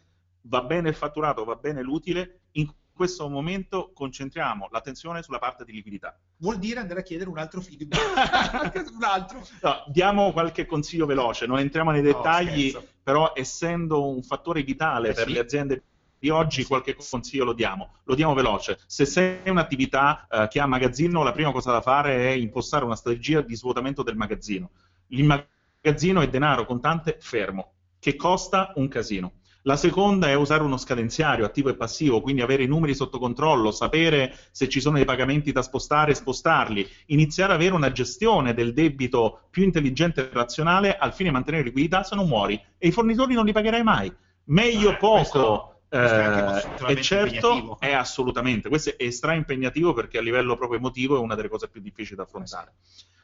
va 0.43 0.63
bene 0.63 0.89
il 0.89 0.95
fatturato, 0.95 1.45
va 1.45 1.57
bene 1.57 1.83
l'utile, 1.83 2.43
in 2.53 2.71
questo 2.93 3.29
momento 3.29 3.91
concentriamo 3.93 4.69
l'attenzione 4.71 5.23
sulla 5.23 5.39
parte 5.39 5.65
di 5.65 5.73
liquidità. 5.73 6.19
Vuol 6.39 6.59
dire 6.59 6.81
andare 6.81 7.01
a 7.01 7.03
chiedere 7.03 7.29
un 7.29 7.39
altro 7.39 7.61
feedback. 7.61 8.91
un 8.95 9.05
altro. 9.05 9.45
No, 9.63 9.85
diamo 9.89 10.33
qualche 10.33 10.65
consiglio 10.65 11.07
veloce, 11.07 11.47
non 11.47 11.59
entriamo 11.59 11.91
nei 11.91 12.03
dettagli, 12.03 12.73
no, 12.73 12.83
però 13.03 13.33
essendo 13.35 14.09
un 14.09 14.23
fattore 14.23 14.63
vitale 14.63 15.11
eh, 15.11 15.13
per 15.13 15.27
sì. 15.27 15.33
le 15.33 15.39
aziende 15.39 15.83
di 16.19 16.29
oggi 16.31 16.65
qualche 16.65 16.95
consiglio 16.95 17.45
lo 17.45 17.53
diamo, 17.53 17.95
lo 18.05 18.15
diamo 18.15 18.35
veloce. 18.35 18.79
Se 18.87 19.05
sei 19.05 19.39
un'attività 19.47 20.27
eh, 20.29 20.49
che 20.49 20.61
ha 20.61 20.67
magazzino, 20.67 21.23
la 21.23 21.33
prima 21.33 21.53
cosa 21.53 21.73
da 21.73 21.81
fare 21.81 22.29
è 22.29 22.31
impostare 22.31 22.85
una 22.85 22.97
strategia 22.97 23.41
di 23.41 23.55
svuotamento 23.55 24.03
del 24.03 24.17
magazzino. 24.17 24.71
Il 25.09 25.25
magazzino 25.25 26.21
è 26.21 26.29
denaro 26.29 26.67
contante 26.67 27.17
fermo, 27.21 27.73
che 27.99 28.17
costa 28.17 28.73
un 28.77 28.89
casino. 28.89 29.33
La 29.63 29.77
seconda 29.77 30.29
è 30.29 30.35
usare 30.35 30.63
uno 30.63 30.79
scadenziario 30.79 31.45
attivo 31.45 31.69
e 31.69 31.75
passivo, 31.75 32.21
quindi 32.21 32.41
avere 32.41 32.63
i 32.63 32.67
numeri 32.67 32.95
sotto 32.95 33.19
controllo, 33.19 33.71
sapere 33.71 34.35
se 34.51 34.69
ci 34.69 34.81
sono 34.81 34.97
dei 34.97 35.05
pagamenti 35.05 35.53
da 35.53 35.63
spostare 35.63 36.13
e 36.13 36.15
spostarli, 36.15 36.89
iniziare 37.07 37.53
ad 37.53 37.59
avere 37.59 37.75
una 37.75 37.93
gestione 37.93 38.55
del 38.55 38.73
debito 38.73 39.49
più 39.51 39.65
intelligente 39.65 40.23
e 40.23 40.33
razionale 40.33 40.97
al 40.97 41.13
fine 41.13 41.29
di 41.29 41.35
mantenere 41.35 41.65
liquidità, 41.65 42.03
se 42.03 42.15
non 42.15 42.29
muori. 42.29 42.59
E 42.79 42.89
i 42.89 42.93
fornitori 42.93 43.35
non 43.35 43.45
li 43.45 43.53
pagherai 43.53 43.83
mai. 43.83 44.11
Meglio 44.45 44.91
ah, 44.91 44.97
poco. 44.97 45.17
Questo 45.17 45.78
eh, 45.91 46.93
e 46.93 47.01
certo 47.01 47.79
è 47.81 47.93
assolutamente, 47.93 48.69
questo 48.69 48.97
è 48.97 49.11
stra 49.11 49.35
impegnativo 49.35 49.93
perché 49.93 50.19
a 50.19 50.23
livello 50.23 50.57
proprio 50.57 50.79
emotivo 50.79 51.17
è 51.17 51.21
una 51.21 51.35
delle 51.35 51.49
cose 51.49 51.69
più 51.69 51.81
difficili 51.81 52.17
da 52.17 52.25
affrontare. 52.25 52.75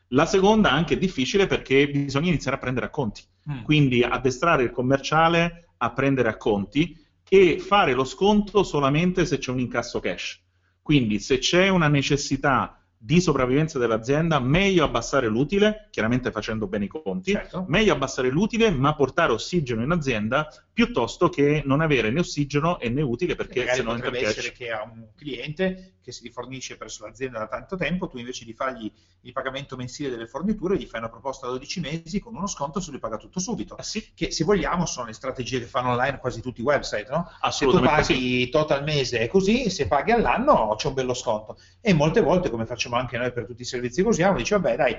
La 0.08 0.26
seconda 0.26 0.70
anche 0.70 0.94
è 0.94 0.98
difficile 0.98 1.46
perché 1.46 1.88
bisogna 1.88 2.28
iniziare 2.28 2.56
a 2.56 2.60
prendere 2.60 2.86
a 2.86 2.90
conti, 2.90 3.22
mm. 3.50 3.62
quindi 3.62 4.02
addestrare 4.02 4.62
il 4.62 4.70
commerciale 4.70 5.68
a 5.78 5.92
prendere 5.92 6.28
a 6.28 6.36
conti 6.36 6.96
e 7.28 7.58
fare 7.58 7.94
lo 7.94 8.04
sconto 8.04 8.62
solamente 8.62 9.26
se 9.26 9.38
c'è 9.38 9.50
un 9.50 9.60
incasso 9.60 10.00
cash. 10.00 10.40
Quindi 10.80 11.18
se 11.18 11.38
c'è 11.38 11.68
una 11.68 11.88
necessità 11.88 12.83
di 13.04 13.20
sopravvivenza 13.20 13.78
dell'azienda, 13.78 14.40
meglio 14.40 14.82
abbassare 14.82 15.26
l'utile, 15.28 15.88
chiaramente 15.90 16.30
facendo 16.30 16.66
bene 16.66 16.86
i 16.86 16.88
conti, 16.88 17.32
certo. 17.32 17.66
meglio 17.68 17.92
abbassare 17.92 18.30
l'utile 18.30 18.70
ma 18.70 18.94
portare 18.94 19.30
ossigeno 19.30 19.82
in 19.82 19.90
azienda 19.90 20.48
piuttosto 20.72 21.28
che 21.28 21.62
non 21.66 21.82
avere 21.82 22.10
né 22.10 22.20
ossigeno 22.20 22.80
e 22.80 22.88
né 22.88 23.02
utile 23.02 23.34
perché 23.34 23.68
se 23.74 23.82
no 23.82 23.92
potrebbe 23.92 24.26
essere 24.26 24.52
che 24.52 24.70
ha 24.70 24.82
un 24.82 25.08
cliente 25.14 25.96
che 26.04 26.12
si 26.12 26.22
rifornisce 26.22 26.76
presso 26.76 27.04
l'azienda 27.04 27.38
da 27.38 27.46
tanto 27.46 27.76
tempo, 27.76 28.08
tu 28.08 28.18
invece 28.18 28.44
di 28.44 28.52
fargli 28.52 28.92
il 29.22 29.32
pagamento 29.32 29.74
mensile 29.74 30.10
delle 30.10 30.26
forniture 30.26 30.76
gli 30.76 30.84
fai 30.84 31.00
una 31.00 31.08
proposta 31.08 31.46
a 31.46 31.50
12 31.50 31.80
mesi 31.80 32.20
con 32.20 32.34
uno 32.34 32.46
sconto 32.46 32.78
se 32.78 32.90
lui 32.90 33.00
paga 33.00 33.16
tutto 33.16 33.40
subito. 33.40 33.74
Ah, 33.74 33.82
sì. 33.82 34.12
Che 34.14 34.30
se 34.30 34.44
vogliamo 34.44 34.84
sono 34.84 35.06
le 35.06 35.14
strategie 35.14 35.60
che 35.60 35.64
fanno 35.64 35.90
online 35.90 36.18
quasi 36.18 36.42
tutti 36.42 36.60
i 36.60 36.64
website, 36.64 37.06
no? 37.08 37.30
Assolutamente. 37.40 38.04
Se 38.04 38.12
tu 38.12 38.18
paghi 38.18 38.40
sì. 38.44 38.48
tot 38.50 38.70
al 38.72 38.84
mese 38.84 39.20
e 39.20 39.28
così, 39.28 39.70
se 39.70 39.86
paghi 39.86 40.10
all'anno 40.10 40.74
c'è 40.76 40.88
un 40.88 40.94
bello 40.94 41.14
sconto. 41.14 41.56
E 41.80 41.94
molte 41.94 42.20
volte, 42.20 42.50
come 42.50 42.66
facciamo 42.66 42.93
anche 42.96 43.18
noi 43.18 43.32
per 43.32 43.46
tutti 43.46 43.62
i 43.62 43.66
servizi 43.66 44.02
che 44.02 44.08
usiamo, 44.08 44.36
dice 44.36 44.56
vabbè 44.58 44.76
dai, 44.76 44.96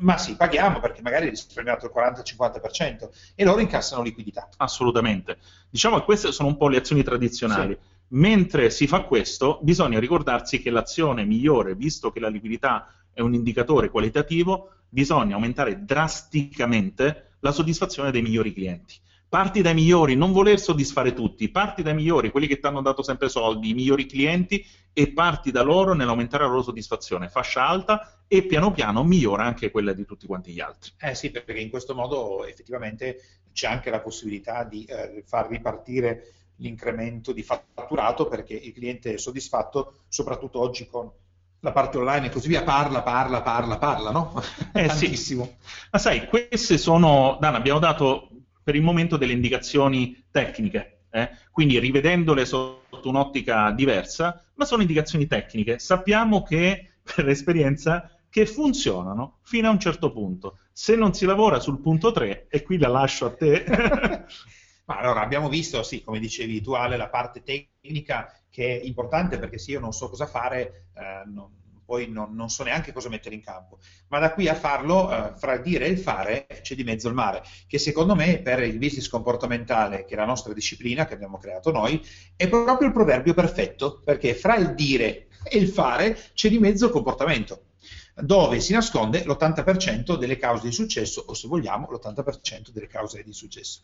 ma 0.00 0.16
sì, 0.16 0.36
paghiamo 0.36 0.80
perché 0.80 1.02
magari 1.02 1.24
hai 1.24 1.30
risparmiato 1.30 1.86
il 1.86 1.92
40-50% 1.94 3.08
e 3.34 3.44
loro 3.44 3.60
incassano 3.60 4.02
liquidità. 4.02 4.48
Assolutamente. 4.58 5.38
Diciamo 5.70 5.98
che 5.98 6.04
queste 6.04 6.32
sono 6.32 6.48
un 6.48 6.56
po' 6.56 6.68
le 6.68 6.78
azioni 6.78 7.02
tradizionali. 7.02 7.76
Sì. 7.80 7.96
Mentre 8.10 8.70
si 8.70 8.86
fa 8.86 9.02
questo, 9.02 9.58
bisogna 9.62 9.98
ricordarsi 9.98 10.60
che 10.60 10.70
l'azione 10.70 11.24
migliore, 11.24 11.74
visto 11.74 12.10
che 12.10 12.20
la 12.20 12.28
liquidità 12.28 12.92
è 13.12 13.20
un 13.20 13.34
indicatore 13.34 13.90
qualitativo, 13.90 14.70
bisogna 14.88 15.34
aumentare 15.34 15.84
drasticamente 15.84 17.36
la 17.40 17.52
soddisfazione 17.52 18.10
dei 18.10 18.22
migliori 18.22 18.52
clienti. 18.52 18.94
Parti 19.28 19.60
dai 19.60 19.74
migliori, 19.74 20.14
non 20.14 20.32
voler 20.32 20.58
soddisfare 20.58 21.12
tutti, 21.12 21.50
parti 21.50 21.82
dai 21.82 21.94
migliori, 21.94 22.30
quelli 22.30 22.46
che 22.46 22.58
ti 22.58 22.66
hanno 22.66 22.80
dato 22.80 23.02
sempre 23.02 23.28
soldi, 23.28 23.70
i 23.70 23.74
migliori 23.74 24.06
clienti 24.06 24.64
e 24.92 25.12
parti 25.12 25.50
da 25.50 25.62
loro 25.62 25.92
nell'aumentare 25.92 26.44
la 26.44 26.48
loro 26.48 26.62
soddisfazione, 26.62 27.28
fascia 27.28 27.66
alta 27.66 28.22
e 28.26 28.42
piano 28.44 28.72
piano 28.72 29.04
migliora 29.04 29.44
anche 29.44 29.70
quella 29.70 29.92
di 29.92 30.06
tutti 30.06 30.26
quanti 30.26 30.52
gli 30.52 30.60
altri. 30.60 30.92
Eh 30.98 31.14
sì, 31.14 31.30
perché 31.30 31.58
in 31.58 31.68
questo 31.68 31.94
modo 31.94 32.46
effettivamente 32.46 33.20
c'è 33.52 33.66
anche 33.66 33.90
la 33.90 34.00
possibilità 34.00 34.64
di 34.64 34.84
eh, 34.84 35.22
far 35.26 35.48
ripartire 35.48 36.32
l'incremento 36.56 37.32
di 37.32 37.42
fatturato 37.42 38.28
perché 38.28 38.54
il 38.54 38.72
cliente 38.72 39.14
è 39.14 39.18
soddisfatto, 39.18 40.04
soprattutto 40.08 40.58
oggi 40.58 40.86
con 40.86 41.10
la 41.60 41.72
parte 41.72 41.98
online 41.98 42.26
e 42.26 42.30
così 42.30 42.48
via, 42.48 42.62
parla, 42.62 43.02
parla, 43.02 43.42
parla, 43.42 43.78
parla, 43.78 44.10
no? 44.10 44.42
Eh, 44.72 44.86
Tantissimo. 44.86 45.44
Sì. 45.44 45.88
Ma 45.90 45.98
sai, 45.98 46.26
queste 46.28 46.78
sono, 46.78 47.36
Dan, 47.40 47.54
abbiamo 47.54 47.78
dato 47.78 48.28
per 48.68 48.76
il 48.76 48.82
momento 48.82 49.16
delle 49.16 49.32
indicazioni 49.32 50.26
tecniche, 50.30 51.04
eh? 51.10 51.30
quindi 51.50 51.78
rivedendole 51.78 52.44
sotto 52.44 53.08
un'ottica 53.08 53.70
diversa, 53.70 54.44
ma 54.56 54.66
sono 54.66 54.82
indicazioni 54.82 55.26
tecniche. 55.26 55.78
Sappiamo 55.78 56.42
che, 56.42 56.96
per 57.02 57.30
esperienza, 57.30 58.14
che 58.28 58.44
funzionano 58.44 59.38
fino 59.40 59.68
a 59.68 59.70
un 59.70 59.80
certo 59.80 60.12
punto. 60.12 60.58
Se 60.70 60.96
non 60.96 61.14
si 61.14 61.24
lavora 61.24 61.60
sul 61.60 61.80
punto 61.80 62.12
3, 62.12 62.48
e 62.50 62.62
qui 62.62 62.76
la 62.76 62.88
lascio 62.88 63.24
a 63.24 63.34
te. 63.34 63.64
Ma 64.84 64.98
allora 64.98 65.22
abbiamo 65.22 65.48
visto, 65.48 65.82
sì, 65.82 66.04
come 66.04 66.18
dicevi 66.18 66.60
tu 66.60 66.72
Ale, 66.72 66.98
la 66.98 67.08
parte 67.08 67.42
tecnica 67.42 68.38
che 68.50 68.78
è 68.78 68.84
importante 68.84 69.38
perché 69.38 69.56
se 69.56 69.70
io 69.70 69.80
non 69.80 69.92
so 69.92 70.10
cosa 70.10 70.26
fare, 70.26 70.88
eh, 70.94 71.22
non, 71.24 71.57
poi 71.88 72.06
non, 72.06 72.34
non, 72.34 72.50
so 72.50 72.64
neanche 72.64 72.92
cosa 72.92 73.08
mettere 73.08 73.34
in 73.34 73.40
campo. 73.40 73.78
Ma 74.08 74.18
da 74.18 74.34
qui 74.34 74.46
a 74.46 74.54
farlo, 74.54 75.10
eh, 75.10 75.32
fra 75.38 75.54
il 75.54 75.62
dire 75.62 75.86
e 75.86 75.88
il 75.88 75.98
fare, 75.98 76.46
c'è 76.60 76.74
di 76.74 76.84
mezzo 76.84 77.08
il 77.08 77.14
mare, 77.14 77.42
che 77.66 77.78
secondo 77.78 78.14
me 78.14 78.40
per 78.40 78.62
il 78.62 78.76
business 78.76 79.08
comportamentale, 79.08 80.04
che 80.04 80.12
è 80.12 80.18
la 80.18 80.26
nostra 80.26 80.52
disciplina 80.52 81.06
che 81.06 81.14
abbiamo 81.14 81.38
creato 81.38 81.70
noi, 81.70 82.06
è 82.36 82.46
proprio 82.46 82.88
il 82.88 82.92
proverbio 82.92 83.32
perfetto, 83.32 84.02
perché 84.04 84.34
fra 84.34 84.56
il 84.56 84.74
dire 84.74 85.28
e 85.42 85.56
il 85.56 85.68
fare 85.68 86.14
c'è 86.34 86.50
di 86.50 86.58
mezzo 86.58 86.84
il 86.84 86.92
comportamento 86.92 87.62
dove 88.20 88.60
si 88.60 88.72
nasconde 88.72 89.22
l'80% 89.24 90.16
delle 90.16 90.36
cause 90.36 90.66
di 90.66 90.72
successo, 90.72 91.24
o 91.26 91.34
se 91.34 91.48
vogliamo 91.48 91.88
l'80% 91.88 92.70
delle 92.70 92.88
cause 92.88 93.22
di 93.22 93.32
successo. 93.32 93.80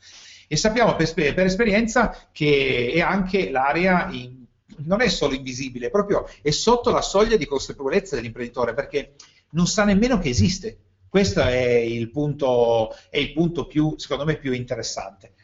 E 0.49 0.57
sappiamo 0.57 0.97
per, 0.97 1.15
per 1.15 1.47
esperienza 1.47 2.29
che 2.33 2.91
è 2.93 3.01
anche 3.01 3.51
l'area 3.51 4.09
in 4.11 4.44
non 4.79 5.01
è 5.01 5.09
solo 5.09 5.35
invisibile, 5.35 5.91
proprio 5.91 6.29
è 6.43 6.51
sotto 6.51 6.91
la 6.91 7.03
soglia 7.03 7.37
di 7.37 7.47
consapevolezza 7.47 8.17
dell'imprenditore 8.17 8.75
perché 8.75 9.15
non 9.51 9.67
sa 9.67 9.85
nemmeno 9.85 10.19
che 10.19 10.29
esiste. 10.29 10.79
Questo 11.09 11.41
è 11.41 11.63
il 11.63 12.11
punto, 12.11 12.93
è 13.09 13.19
il 13.19 13.33
punto 13.33 13.67
più, 13.67 13.95
secondo 13.97 14.25
me, 14.25 14.37
più 14.37 14.53
interessante. 14.53 15.35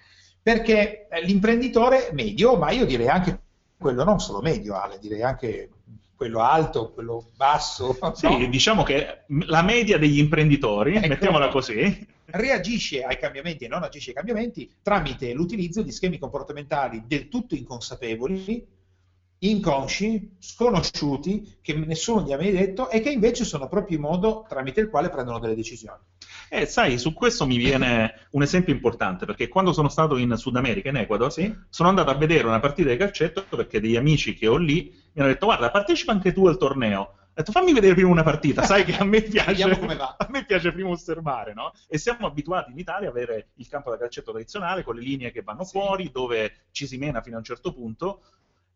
Perché 0.42 1.06
l'imprenditore 1.22 2.10
medio, 2.12 2.56
ma 2.56 2.70
io 2.72 2.84
direi 2.86 3.08
anche 3.08 3.40
quello 3.78 4.02
non 4.02 4.18
solo 4.18 4.40
medio, 4.40 4.74
Ale, 4.74 4.98
direi 4.98 5.22
anche 5.22 5.70
quello 6.16 6.40
alto, 6.40 6.90
quello 6.90 7.30
basso. 7.36 7.96
Sì, 8.14 8.26
no? 8.26 8.46
diciamo 8.48 8.82
che 8.82 9.22
la 9.46 9.62
media 9.62 9.96
degli 9.96 10.18
imprenditori, 10.18 10.96
ecco, 10.96 11.06
mettiamola 11.06 11.48
così, 11.48 12.06
reagisce 12.26 13.02
ai 13.02 13.18
cambiamenti 13.18 13.64
e 13.64 13.68
non 13.68 13.82
agisce 13.82 14.10
ai 14.10 14.16
cambiamenti 14.16 14.70
tramite 14.82 15.32
l'utilizzo 15.32 15.82
di 15.82 15.92
schemi 15.92 16.18
comportamentali 16.18 17.04
del 17.06 17.28
tutto 17.28 17.54
inconsapevoli, 17.54 18.66
inconsci, 19.40 20.36
sconosciuti, 20.38 21.58
che 21.62 21.74
nessuno 21.74 22.22
gli 22.22 22.32
ha 22.32 22.36
mai 22.36 22.52
detto 22.52 22.90
e 22.90 23.00
che 23.00 23.10
invece 23.10 23.44
sono 23.44 23.68
proprio 23.68 23.96
il 23.96 24.02
modo 24.02 24.44
tramite 24.48 24.80
il 24.80 24.90
quale 24.90 25.08
prendono 25.08 25.38
delle 25.38 25.54
decisioni. 25.54 26.00
Eh, 26.52 26.66
sai, 26.66 26.98
su 26.98 27.12
questo 27.12 27.46
mi 27.46 27.56
viene 27.56 28.26
un 28.32 28.42
esempio 28.42 28.74
importante, 28.74 29.24
perché 29.24 29.48
quando 29.48 29.72
sono 29.72 29.88
stato 29.88 30.16
in 30.16 30.36
Sud 30.36 30.56
America, 30.56 30.88
in 30.88 30.96
Ecuador, 30.96 31.32
sì? 31.32 31.54
sono 31.68 31.88
andato 31.88 32.10
a 32.10 32.14
vedere 32.14 32.46
una 32.46 32.60
partita 32.60 32.90
di 32.90 32.96
calcetto 32.96 33.44
perché 33.48 33.80
degli 33.80 33.96
amici 33.96 34.34
che 34.34 34.48
ho 34.48 34.56
lì 34.56 34.92
mi 35.12 35.22
hanno 35.22 35.32
detto 35.32 35.46
guarda, 35.46 35.70
partecipa 35.70 36.12
anche 36.12 36.32
tu 36.32 36.46
al 36.46 36.56
torneo. 36.56 37.00
Ho 37.00 37.42
detto 37.42 37.52
fammi 37.52 37.72
vedere 37.72 37.94
prima 37.94 38.10
una 38.10 38.22
partita, 38.22 38.62
sai 38.62 38.84
che 38.84 38.96
a 38.96 39.04
me 39.04 39.22
piace, 39.22 39.62
a 39.64 40.26
me 40.28 40.44
piace 40.44 40.72
prima 40.72 40.90
osservare, 40.90 41.54
no? 41.54 41.72
E 41.88 41.98
siamo 41.98 42.26
abituati 42.26 42.72
in 42.72 42.78
Italia 42.78 43.08
ad 43.08 43.16
avere 43.16 43.50
il 43.54 43.68
campo 43.68 43.90
da 43.90 43.96
calcetto 43.96 44.32
tradizionale 44.32 44.82
con 44.82 44.96
le 44.96 45.02
linee 45.02 45.30
che 45.30 45.42
vanno 45.42 45.64
sì. 45.64 45.70
fuori, 45.70 46.10
dove 46.12 46.66
ci 46.72 46.86
si 46.86 46.98
mena 46.98 47.22
fino 47.22 47.36
a 47.36 47.38
un 47.38 47.44
certo 47.44 47.72
punto. 47.72 48.22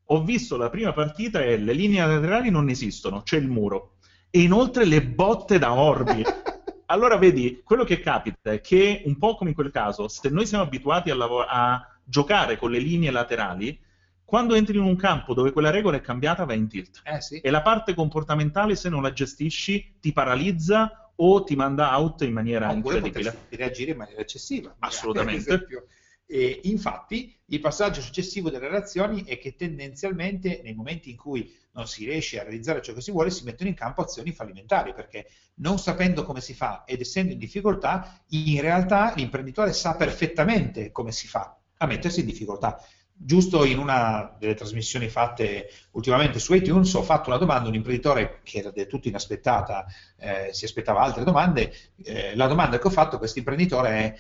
Ho 0.07 0.23
visto 0.23 0.57
la 0.57 0.69
prima 0.69 0.93
partita 0.93 1.43
e 1.43 1.57
le 1.57 1.73
linee 1.73 2.07
laterali 2.07 2.51
non 2.51 2.69
esistono, 2.69 3.23
c'è 3.23 3.39
il 3.39 3.49
muro. 3.49 3.97
E 4.31 4.41
inoltre 4.41 4.85
le 4.85 5.03
botte 5.03 5.59
da 5.59 5.73
orbi. 5.73 6.23
allora 6.87 7.17
vedi, 7.17 7.63
quello 7.65 7.85
che 7.85 8.01
capita 8.01 8.53
è 8.53 8.61
che, 8.61 9.03
un 9.07 9.17
po' 9.17 9.37
come 9.37 9.51
in 9.51 9.57
quel 9.57 9.71
caso, 9.71 10.09
se 10.09 10.29
noi 10.29 10.47
siamo 10.47 10.65
abituati 10.65 11.11
a, 11.11 11.15
lav- 11.15 11.47
a 11.49 11.99
giocare 12.05 12.57
con 12.57 12.71
le 12.71 12.79
linee 12.79 13.11
laterali, 13.11 13.79
quando 14.25 14.55
entri 14.55 14.77
in 14.77 14.83
un 14.83 14.97
campo 14.97 15.35
dove 15.35 15.53
quella 15.53 15.71
regola 15.71 15.97
è 15.97 16.01
cambiata, 16.01 16.45
vai 16.45 16.59
in 16.59 16.69
tilt. 16.69 17.03
Eh, 17.05 17.21
sì. 17.21 17.41
E 17.41 17.51
la 17.51 17.63
parte 17.63 17.95
comportamentale, 17.95 18.75
se 18.75 18.89
non 18.89 19.03
la 19.03 19.13
gestisci, 19.13 19.97
ti 20.01 20.13
paralizza 20.13 21.13
o 21.17 21.45
ti 21.45 21.55
manda 21.55 21.97
out 21.97 22.23
in 22.23 22.33
maniera 22.33 22.71
Oppure 22.71 22.97
incredibile. 22.97 23.29
Oppure 23.29 23.57
reagire 23.57 23.93
in 23.93 23.99
maniera 23.99 24.21
eccessiva. 24.21 24.75
Assolutamente. 24.81 25.67
E 26.35 26.63
infatti 26.65 27.33
il 27.45 27.61
passaggio 27.61 28.01
successivo 28.01 28.51
delle 28.51 28.67
relazioni 28.67 29.23
è 29.23 29.39
che 29.39 29.55
tendenzialmente 29.55 30.63
nei 30.65 30.75
momenti 30.75 31.09
in 31.09 31.17
cui 31.17 31.49
non 31.75 31.87
si 31.87 32.05
riesce 32.05 32.41
a 32.41 32.43
realizzare 32.43 32.83
ciò 32.83 32.93
che 32.93 33.01
si 33.03 33.13
vuole 33.13 33.31
si 33.31 33.45
mettono 33.45 33.69
in 33.69 33.77
campo 33.77 34.03
azioni 34.03 34.33
fallimentari 34.33 34.95
perché 34.95 35.29
non 35.59 35.79
sapendo 35.79 36.25
come 36.25 36.41
si 36.41 36.53
fa 36.53 36.83
ed 36.87 37.01
essendo 37.01 37.33
in 37.33 37.39
difficoltà 37.39 38.21
in 38.31 38.61
realtà 38.61 39.15
l'imprenditore 39.15 39.73
sa 39.73 39.95
perfettamente 39.95 40.91
come 40.91 41.13
si 41.13 41.29
fa 41.29 41.57
a 41.77 41.87
mettersi 41.87 42.19
in 42.19 42.27
difficoltà. 42.27 42.85
Giusto 43.17 43.65
in 43.65 43.79
una 43.79 44.35
delle 44.37 44.55
trasmissioni 44.55 45.09
fatte 45.09 45.71
ultimamente 45.93 46.41
su 46.41 46.53
iTunes 46.53 46.93
ho 46.95 47.03
fatto 47.05 47.29
una 47.29 47.39
domanda 47.39 47.67
a 47.67 47.69
un 47.69 47.77
imprenditore 47.77 48.41
che 48.43 48.59
era 48.59 48.73
del 48.73 48.89
tutto 48.89 49.07
inaspettata, 49.07 49.87
eh, 50.19 50.49
si 50.51 50.65
aspettava 50.65 51.01
altre 51.01 51.23
domande. 51.23 51.73
Eh, 52.03 52.35
la 52.35 52.49
domanda 52.49 52.81
che 52.81 52.89
ho 52.89 52.91
fatto 52.91 53.15
a 53.15 53.19
questo 53.19 53.39
imprenditore 53.39 53.89
è 53.89 54.15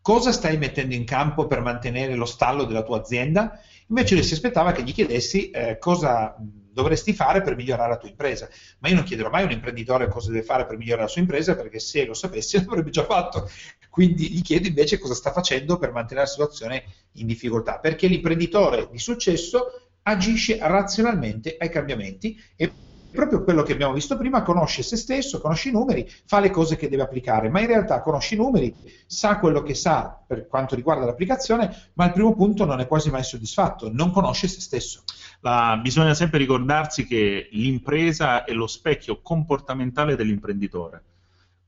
cosa 0.00 0.32
stai 0.32 0.56
mettendo 0.56 0.94
in 0.94 1.04
campo 1.04 1.46
per 1.46 1.60
mantenere 1.60 2.14
lo 2.14 2.24
stallo 2.24 2.64
della 2.64 2.82
tua 2.82 2.98
azienda? 2.98 3.60
Invece 3.88 4.14
lui 4.14 4.24
si 4.24 4.34
aspettava 4.34 4.72
che 4.72 4.82
gli 4.82 4.92
chiedessi 4.92 5.50
eh, 5.50 5.78
cosa 5.78 6.36
dovresti 6.38 7.12
fare 7.12 7.42
per 7.42 7.56
migliorare 7.56 7.90
la 7.90 7.96
tua 7.96 8.08
impresa. 8.08 8.48
Ma 8.78 8.88
io 8.88 8.94
non 8.94 9.04
chiederò 9.04 9.30
mai 9.30 9.42
a 9.42 9.46
un 9.46 9.50
imprenditore 9.52 10.08
cosa 10.08 10.30
deve 10.30 10.44
fare 10.44 10.64
per 10.64 10.76
migliorare 10.76 11.02
la 11.02 11.08
sua 11.08 11.20
impresa, 11.20 11.54
perché 11.54 11.78
se 11.80 12.04
lo 12.04 12.14
sapessi 12.14 12.56
l'avrebbe 12.64 12.90
già 12.90 13.04
fatto. 13.04 13.48
Quindi 13.88 14.30
gli 14.30 14.42
chiedo 14.42 14.68
invece 14.68 14.98
cosa 14.98 15.14
sta 15.14 15.32
facendo 15.32 15.76
per 15.76 15.90
mantenere 15.92 16.26
la 16.26 16.32
situazione 16.32 16.84
in 17.12 17.26
difficoltà, 17.26 17.78
perché 17.78 18.06
l'imprenditore 18.06 18.88
di 18.90 18.98
successo 18.98 19.90
agisce 20.02 20.58
razionalmente 20.60 21.56
ai 21.58 21.68
cambiamenti 21.68 22.38
e 22.56 22.72
proprio 23.10 23.42
quello 23.42 23.62
che 23.62 23.72
abbiamo 23.72 23.92
visto 23.92 24.16
prima, 24.16 24.42
conosce 24.42 24.82
se 24.82 24.96
stesso, 24.96 25.40
conosce 25.40 25.68
i 25.68 25.72
numeri, 25.72 26.08
fa 26.24 26.40
le 26.40 26.50
cose 26.50 26.76
che 26.76 26.88
deve 26.88 27.02
applicare, 27.02 27.48
ma 27.48 27.60
in 27.60 27.66
realtà 27.66 28.00
conosce 28.00 28.34
i 28.34 28.38
numeri, 28.38 28.74
sa 29.06 29.38
quello 29.38 29.62
che 29.62 29.74
sa 29.74 30.22
per 30.26 30.46
quanto 30.46 30.74
riguarda 30.74 31.04
l'applicazione, 31.04 31.90
ma 31.94 32.04
al 32.04 32.12
primo 32.12 32.34
punto 32.34 32.64
non 32.64 32.80
è 32.80 32.86
quasi 32.86 33.10
mai 33.10 33.24
soddisfatto, 33.24 33.90
non 33.92 34.10
conosce 34.10 34.48
se 34.48 34.60
stesso. 34.60 35.02
La, 35.40 35.78
bisogna 35.80 36.14
sempre 36.14 36.38
ricordarsi 36.38 37.06
che 37.06 37.48
l'impresa 37.52 38.44
è 38.44 38.52
lo 38.52 38.66
specchio 38.66 39.20
comportamentale 39.22 40.16
dell'imprenditore. 40.16 41.02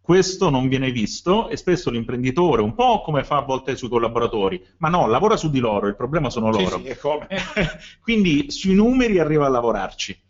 Questo 0.00 0.50
non 0.50 0.68
viene 0.68 0.90
visto 0.90 1.48
e 1.48 1.56
spesso 1.56 1.88
l'imprenditore, 1.88 2.60
un 2.60 2.74
po' 2.74 3.02
come 3.02 3.22
fa 3.22 3.36
a 3.36 3.42
volte 3.42 3.76
sui 3.76 3.88
collaboratori, 3.88 4.60
ma 4.78 4.88
no, 4.88 5.06
lavora 5.06 5.36
su 5.36 5.48
di 5.48 5.60
loro, 5.60 5.86
il 5.86 5.94
problema 5.94 6.28
sono 6.28 6.50
loro. 6.50 6.78
Sì, 6.78 6.92
sì? 6.92 6.96
Quindi 8.02 8.50
sui 8.50 8.74
numeri 8.74 9.20
arriva 9.20 9.46
a 9.46 9.48
lavorarci 9.48 10.20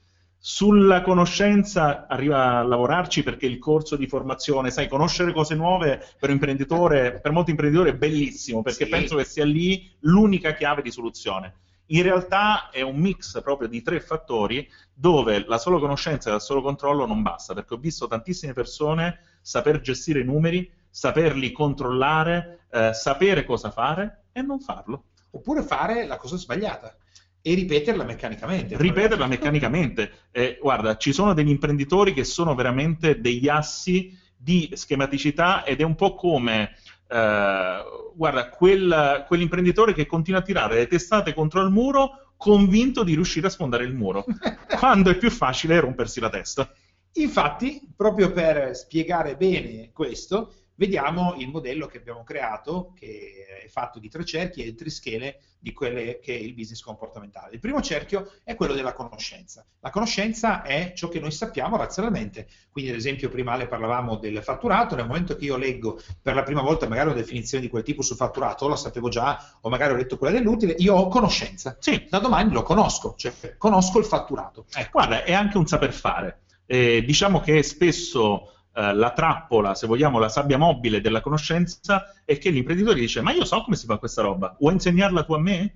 sulla 0.45 1.03
conoscenza 1.03 2.09
arriva 2.09 2.59
a 2.59 2.63
lavorarci 2.65 3.23
perché 3.23 3.47
il 3.47 3.61
corso 3.61 3.95
di 3.95 4.09
formazione, 4.09 4.73
sai, 4.73 4.89
conoscere 4.89 5.33
cose 5.33 5.55
nuove 5.55 6.05
per 6.19 6.31
un 6.31 6.35
imprenditore, 6.35 7.21
per 7.21 7.31
molti 7.31 7.53
imprenditori 7.53 7.91
è 7.91 7.95
bellissimo 7.95 8.61
perché 8.61 8.87
sì. 8.87 8.91
penso 8.91 9.15
che 9.15 9.25
sia 9.25 9.45
lì 9.45 9.89
l'unica 10.01 10.53
chiave 10.55 10.83
di 10.83 10.91
soluzione. 10.91 11.55
In 11.87 12.03
realtà 12.03 12.71
è 12.71 12.81
un 12.81 12.97
mix 12.97 13.41
proprio 13.41 13.69
di 13.69 13.83
tre 13.83 14.01
fattori 14.01 14.69
dove 14.93 15.45
la 15.47 15.59
sola 15.59 15.79
conoscenza 15.79 16.33
e 16.33 16.35
il 16.35 16.41
solo 16.41 16.61
controllo 16.61 17.07
non 17.07 17.23
basta, 17.23 17.55
perché 17.55 17.75
ho 17.75 17.79
visto 17.79 18.09
tantissime 18.09 18.53
persone 18.53 19.21
saper 19.43 19.81
gestire 19.81 20.23
i 20.23 20.25
numeri, 20.25 20.69
saperli 20.91 21.53
controllare, 21.53 22.67
eh, 22.69 22.93
sapere 22.95 23.45
cosa 23.45 23.71
fare 23.71 24.25
e 24.33 24.43
non 24.43 24.59
farlo. 24.59 25.05
Oppure 25.31 25.63
fare 25.63 26.05
la 26.05 26.17
cosa 26.17 26.37
sbagliata 26.37 26.97
e 27.43 27.55
ripeterla 27.55 28.05
meccanicamente. 28.05 28.77
Ripeterla 28.77 29.27
meccanicamente. 29.27 30.13
Eh, 30.31 30.59
guarda, 30.61 30.97
ci 30.97 31.13
sono 31.13 31.35
degli 31.35 31.51
imprenditori 31.51 32.15
che 32.15 32.25
sono 32.25 32.55
veramente 32.55 33.21
degli 33.21 33.49
assi 33.49 34.17
di 34.37 34.71
schematicità 34.75 35.65
ed 35.65 35.81
è 35.81 35.85
un 35.85 35.97
po' 35.97 36.15
come, 36.15 36.77
eh, 37.09 37.83
guarda, 38.15 38.49
quel, 38.49 39.25
quell'imprenditore 39.27 39.93
che 39.93 40.07
continua 40.07 40.41
a 40.41 40.45
tirare 40.45 40.77
le 40.77 40.87
testate 40.87 41.35
contro 41.35 41.61
il 41.63 41.71
muro 41.71 42.33
convinto 42.37 43.05
di 43.05 43.15
riuscire 43.15 43.49
a 43.49 43.51
sfondare 43.51 43.85
il 43.85 43.95
muro, 43.95 44.25
quando 44.79 45.11
è 45.11 45.17
più 45.17 45.31
facile 45.31 45.81
rompersi 45.81 46.21
la 46.21 46.31
testa. 46.31 46.73
Infatti, 47.15 47.83
proprio 47.95 48.33
per 48.33 48.75
spiegare 48.75 49.37
bene 49.37 49.91
questo, 49.93 50.55
vediamo 50.83 51.35
il 51.39 51.49
modello 51.49 51.87
che 51.87 51.99
abbiamo 51.99 52.25
creato, 52.25 52.93
che 52.99 53.47
è 53.65 53.69
fatto 53.69 54.01
di 54.01 54.09
tre 54.09 54.25
cerchi 54.25 54.63
e 54.63 54.65
di 54.65 54.75
tre 54.75 54.91
schede 54.91 55.39
di 55.61 55.73
quelle 55.73 56.19
che 56.19 56.35
è 56.35 56.39
il 56.39 56.55
business 56.55 56.81
comportamentale. 56.81 57.55
Il 57.55 57.61
primo 57.61 57.81
cerchio 57.81 58.33
è 58.43 58.57
quello 58.57 58.75
della 58.75 58.93
conoscenza. 58.93 59.65
La 59.79 59.91
conoscenza 59.91 60.63
è 60.63 60.93
ciò 60.97 61.07
che 61.07 61.21
noi 61.21 61.31
sappiamo 61.31 61.77
razionalmente. 61.77 62.49
Quindi, 62.69 62.91
ad 62.91 62.97
esempio, 62.97 63.29
prima 63.29 63.55
le 63.55 63.69
parlavamo 63.69 64.17
del 64.17 64.43
fatturato, 64.43 64.97
nel 64.97 65.07
momento 65.07 65.37
che 65.37 65.45
io 65.45 65.57
leggo 65.57 66.01
per 66.21 66.35
la 66.35 66.43
prima 66.43 66.63
volta 66.63 66.89
magari 66.89 67.11
una 67.11 67.17
definizione 67.17 67.63
di 67.63 67.71
quel 67.71 67.85
tipo 67.85 68.03
sul 68.03 68.17
fatturato, 68.17 68.67
la 68.67 68.75
sapevo 68.75 69.09
già, 69.09 69.57
o 69.61 69.69
magari 69.69 69.93
ho 69.93 69.97
letto 69.97 70.19
quella 70.19 70.37
dell'utile, 70.37 70.75
io 70.79 70.97
ho 70.97 71.07
conoscenza. 71.07 71.77
Sì. 71.79 72.09
Da 72.11 72.19
domani 72.19 72.51
lo 72.51 72.65
conosco, 72.65 73.15
cioè 73.17 73.33
conosco 73.57 74.01
il 74.01 74.05
fatturato. 74.05 74.67
Eh, 74.75 74.89
guarda, 74.91 75.23
è 75.23 75.33
anche 75.33 75.59
un 75.59 75.67
saper 75.69 75.93
fare. 75.93 76.41
Eh, 76.67 77.05
diciamo 77.05 77.39
che 77.39 77.63
spesso 77.63 78.62
eh, 78.75 78.95
la 78.95 79.13
trappola, 79.13 79.75
se 79.75 79.87
vogliamo, 79.87 80.19
la 80.19 80.29
sabbia 80.29 80.57
mobile 80.57 81.01
della 81.01 81.21
conoscenza 81.21 82.13
è 82.25 82.39
che 82.39 82.51
l'imprenditore 82.51 82.99
dice 82.99 83.21
ma 83.21 83.33
io 83.33 83.45
so 83.45 83.63
come 83.63 83.77
si 83.77 83.87
fa 83.87 83.99
questa 83.99 84.23
roba, 84.23 84.57
vuoi 84.59 84.75
insegnarla 84.75 85.25
tu 85.25 85.35
a 85.35 85.39
me? 85.39 85.75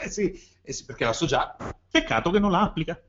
eh, 0.00 0.08
sì, 0.10 0.32
eh 0.62 0.72
sì, 0.72 0.84
perché 0.84 1.04
la 1.04 1.12
so 1.12 1.26
già. 1.26 1.56
Peccato 1.90 2.30
che 2.30 2.38
non 2.38 2.50
la 2.50 2.62
applica. 2.62 3.00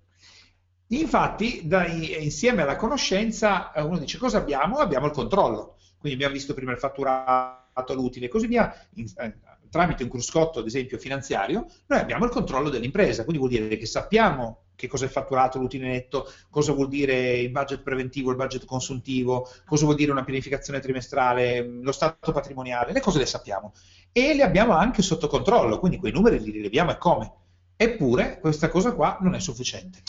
Infatti, 0.91 1.67
dai, 1.67 2.23
insieme 2.23 2.63
alla 2.63 2.75
conoscenza, 2.75 3.71
eh, 3.73 3.81
uno 3.81 3.97
dice 3.99 4.17
cosa 4.17 4.39
abbiamo? 4.39 4.77
Abbiamo 4.77 5.05
il 5.05 5.11
controllo. 5.11 5.77
Quindi 5.97 6.17
abbiamo 6.17 6.33
visto 6.33 6.53
prima 6.53 6.71
il 6.71 6.79
fatturato, 6.79 7.93
l'utile 7.93 8.25
e 8.25 8.29
così 8.29 8.47
via. 8.47 8.73
In, 8.95 9.05
eh, 9.17 9.37
tramite 9.69 10.03
un 10.03 10.09
cruscotto, 10.09 10.59
ad 10.59 10.65
esempio, 10.65 10.97
finanziario, 10.97 11.67
noi 11.87 11.99
abbiamo 11.99 12.25
il 12.25 12.31
controllo 12.31 12.69
dell'impresa. 12.69 13.23
Quindi 13.23 13.39
vuol 13.39 13.51
dire 13.51 13.77
che 13.77 13.85
sappiamo 13.85 14.63
che 14.79 14.87
cosa 14.87 15.03
è 15.03 15.09
fatturato 15.09 15.59
l'utile 15.59 15.87
netto, 15.87 16.31
cosa 16.49 16.71
vuol 16.71 16.87
dire 16.87 17.33
il 17.33 17.51
budget 17.51 17.81
preventivo, 17.81 18.29
il 18.29 18.37
budget 18.37 18.63
consuntivo, 18.63 19.49
cosa 19.65 19.83
vuol 19.83 19.97
dire 19.97 20.11
una 20.11 20.23
pianificazione 20.23 20.79
trimestrale, 20.79 21.67
lo 21.81 21.91
stato 21.91 22.31
patrimoniale, 22.31 22.93
le 22.93 23.01
cose 23.01 23.19
le 23.19 23.25
sappiamo 23.25 23.73
e 24.13 24.33
le 24.33 24.43
abbiamo 24.43 24.71
anche 24.71 25.01
sotto 25.01 25.27
controllo, 25.27 25.79
quindi 25.79 25.97
quei 25.97 26.13
numeri 26.13 26.39
li 26.39 26.51
rileviamo 26.51 26.91
e 26.91 26.97
come. 26.97 27.33
Eppure 27.75 28.39
questa 28.39 28.69
cosa 28.69 28.93
qua 28.93 29.17
non 29.19 29.35
è 29.35 29.39
sufficiente. 29.39 30.01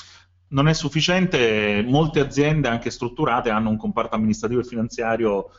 Non 0.51 0.69
è 0.69 0.73
sufficiente, 0.73 1.83
molte 1.85 2.21
aziende 2.21 2.69
anche 2.69 2.91
strutturate 2.91 3.51
hanno 3.51 3.71
un 3.71 3.77
comparto 3.77 4.15
amministrativo 4.15 4.61
e 4.61 4.65
finanziario 4.65 5.51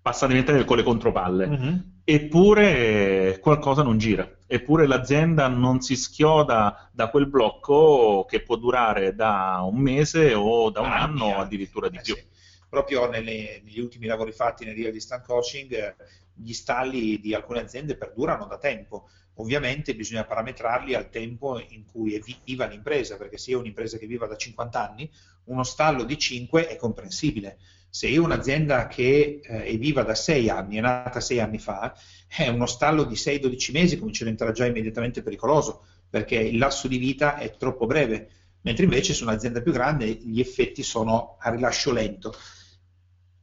passatemi 0.00 0.44
a 0.46 0.64
con 0.64 0.76
le 0.76 0.82
contropalle. 0.82 1.46
Mm-hmm. 1.46 1.76
Eppure 2.04 3.38
qualcosa 3.40 3.82
non 3.82 3.98
gira, 3.98 4.28
eppure 4.46 4.86
l'azienda 4.86 5.46
non 5.48 5.80
si 5.80 5.94
schioda 5.94 6.90
da 6.92 7.08
quel 7.08 7.28
blocco 7.28 8.24
che 8.28 8.42
può 8.42 8.56
durare 8.56 9.14
da 9.14 9.60
un 9.62 9.78
mese 9.78 10.34
o 10.34 10.70
da 10.70 10.80
un 10.80 10.86
ah, 10.86 11.02
anno 11.02 11.26
o 11.26 11.36
addirittura 11.36 11.88
di 11.88 11.98
eh, 11.98 12.00
più. 12.02 12.14
Sì. 12.14 12.26
Proprio 12.68 13.08
nelle, 13.08 13.60
negli 13.64 13.80
ultimi 13.80 14.06
lavori 14.06 14.32
fatti 14.32 14.64
nel 14.64 14.74
Real 14.74 14.92
Distant 14.92 15.24
Coaching, 15.24 15.94
gli 16.34 16.52
stalli 16.52 17.20
di 17.20 17.34
alcune 17.34 17.60
aziende 17.60 17.96
perdurano 17.96 18.46
da 18.46 18.58
tempo. 18.58 19.08
Ovviamente 19.34 19.94
bisogna 19.94 20.24
parametrarli 20.24 20.94
al 20.94 21.10
tempo 21.10 21.60
in 21.60 21.84
cui 21.84 22.14
è 22.14 22.20
viva 22.44 22.66
l'impresa, 22.66 23.16
perché 23.16 23.38
se 23.38 23.52
è 23.52 23.56
un'impresa 23.56 23.98
che 23.98 24.06
viva 24.06 24.26
da 24.26 24.36
50 24.36 24.90
anni, 24.90 25.10
uno 25.44 25.62
stallo 25.62 26.04
di 26.04 26.18
5 26.18 26.66
è 26.66 26.76
comprensibile 26.76 27.58
se 27.90 28.06
io 28.06 28.22
ho 28.22 28.24
un'azienda 28.24 28.86
che 28.86 29.40
eh, 29.42 29.64
è 29.64 29.76
viva 29.76 30.02
da 30.02 30.14
sei 30.14 30.48
anni, 30.48 30.76
è 30.76 30.80
nata 30.80 31.20
sei 31.20 31.40
anni 31.40 31.58
fa, 31.58 31.94
è 32.26 32.48
uno 32.48 32.66
stallo 32.66 33.02
di 33.04 33.16
6-12 33.16 33.72
mesi 33.72 33.98
comincia 33.98 34.22
a 34.22 34.24
diventare 34.24 34.52
già 34.52 34.64
immediatamente 34.64 35.22
pericoloso, 35.22 35.84
perché 36.08 36.36
il 36.36 36.58
lasso 36.58 36.88
di 36.88 36.98
vita 36.98 37.36
è 37.36 37.56
troppo 37.56 37.86
breve, 37.86 38.30
mentre 38.62 38.84
invece 38.84 39.12
su 39.12 39.24
un'azienda 39.24 39.60
più 39.60 39.72
grande 39.72 40.06
gli 40.06 40.40
effetti 40.40 40.82
sono 40.82 41.36
a 41.40 41.50
rilascio 41.50 41.92
lento. 41.92 42.34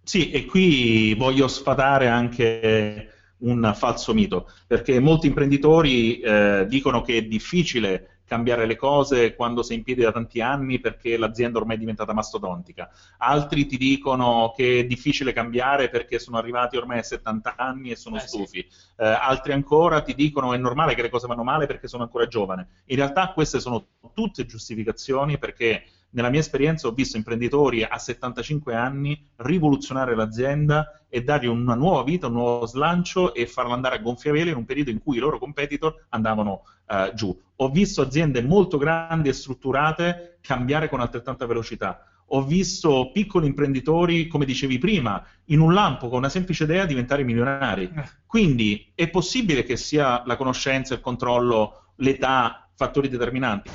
Sì, 0.02 0.32
e 0.32 0.46
qui 0.46 1.14
voglio 1.16 1.50
sfatare 1.50 2.08
anche 2.08 3.12
un 3.40 3.72
falso 3.76 4.14
mito, 4.14 4.50
perché 4.66 5.00
molti 5.00 5.28
imprenditori 5.28 6.20
eh, 6.20 6.66
dicono 6.68 7.02
che 7.02 7.18
è 7.18 7.22
difficile 7.24 8.18
cambiare 8.28 8.66
le 8.66 8.76
cose 8.76 9.36
quando 9.36 9.64
sei 9.64 9.78
in 9.78 9.84
piedi 9.84 10.02
da 10.02 10.12
tanti 10.12 10.42
anni 10.42 10.80
perché 10.80 11.18
l'azienda 11.18 11.60
ormai 11.60 11.78
è 11.78 11.80
diventata 11.80 12.14
mastodontica. 12.14 12.90
Altri 13.20 13.66
ti 13.66 13.78
dicono 13.78 14.54
che 14.56 14.80
è 14.80 14.84
difficile 14.84 15.32
cambiare 15.32 15.90
perché 15.90 16.20
sono 16.20 16.38
arrivati 16.38 16.76
ormai 16.76 17.00
a 17.00 17.04
70 17.04 17.56
anni 17.56 17.92
e 17.92 17.96
sono 17.96 18.18
eh, 18.18 18.20
stufi. 18.20 18.68
Sì. 18.70 18.78
Eh, 18.98 19.06
altri 19.08 19.54
ancora 19.54 20.02
ti 20.02 20.14
dicono 20.14 20.54
è 20.54 20.58
normale 20.58 20.94
che 20.94 21.02
le 21.02 21.10
cose 21.10 21.26
vanno 21.26 21.44
male 21.44 21.68
perché 21.68 21.88
sono 21.88 22.04
ancora 22.04 22.28
giovane. 22.28 22.68
In 22.88 22.98
realtà 22.98 23.32
queste 23.32 23.62
sono 23.62 23.88
tutte 24.14 24.46
giustificazioni 24.46 25.38
perché 25.38 25.86
nella 26.12 26.30
mia 26.30 26.40
esperienza 26.40 26.88
ho 26.88 26.92
visto 26.92 27.18
imprenditori 27.18 27.84
a 27.84 27.98
75 27.98 28.74
anni 28.74 29.30
rivoluzionare 29.38 30.16
l'azienda 30.16 31.02
e 31.10 31.24
dargli 31.24 31.48
una 31.48 31.76
nuova 31.76 32.04
vita, 32.04 32.28
un 32.28 32.34
nuovo 32.34 32.66
slancio 32.66 33.34
e 33.34 33.46
farla 33.46 33.74
andare 33.74 33.96
a 33.96 34.00
gonfiavele 34.00 34.52
in 34.52 34.58
un 34.58 34.66
periodo 34.66 34.90
in 34.90 35.02
cui 35.02 35.18
i 35.18 35.20
loro 35.20 35.38
competitor 35.38 36.06
andavano 36.10 36.64
uh, 36.88 37.14
giù. 37.14 37.38
Ho 37.58 37.70
visto 37.70 38.02
aziende 38.02 38.42
molto 38.42 38.78
grandi 38.78 39.30
e 39.30 39.34
strutturate 39.34 40.40
cambiare 40.42 40.90
con 40.90 41.00
altrettanta 41.00 41.46
velocità. 41.46 42.04
Ho 42.32 42.44
visto 42.44 43.12
piccoli 43.14 43.48
imprenditori, 43.48 44.28
come 44.28 44.46
dicevi 44.46 44.78
prima, 44.78 45.24
in 45.46 45.62
un 45.62 45.74
lampo 45.74 46.10
con 46.10 46.18
una 46.18 46.30
semplice 46.30 46.66
idea 46.66 46.86
diventare 46.86 47.24
milionari. 47.24 47.90
Eh. 47.96 48.04
Quindi 48.26 48.92
è 48.96 49.10
possibile 49.10 49.64
che 49.64 49.78
sia 49.78 50.24
la 50.26 50.36
conoscenza, 50.36 50.94
il 50.94 51.00
controllo, 51.00 51.94
l'età 51.98 52.70
fattori 52.76 53.08
determinanti? 53.08 53.70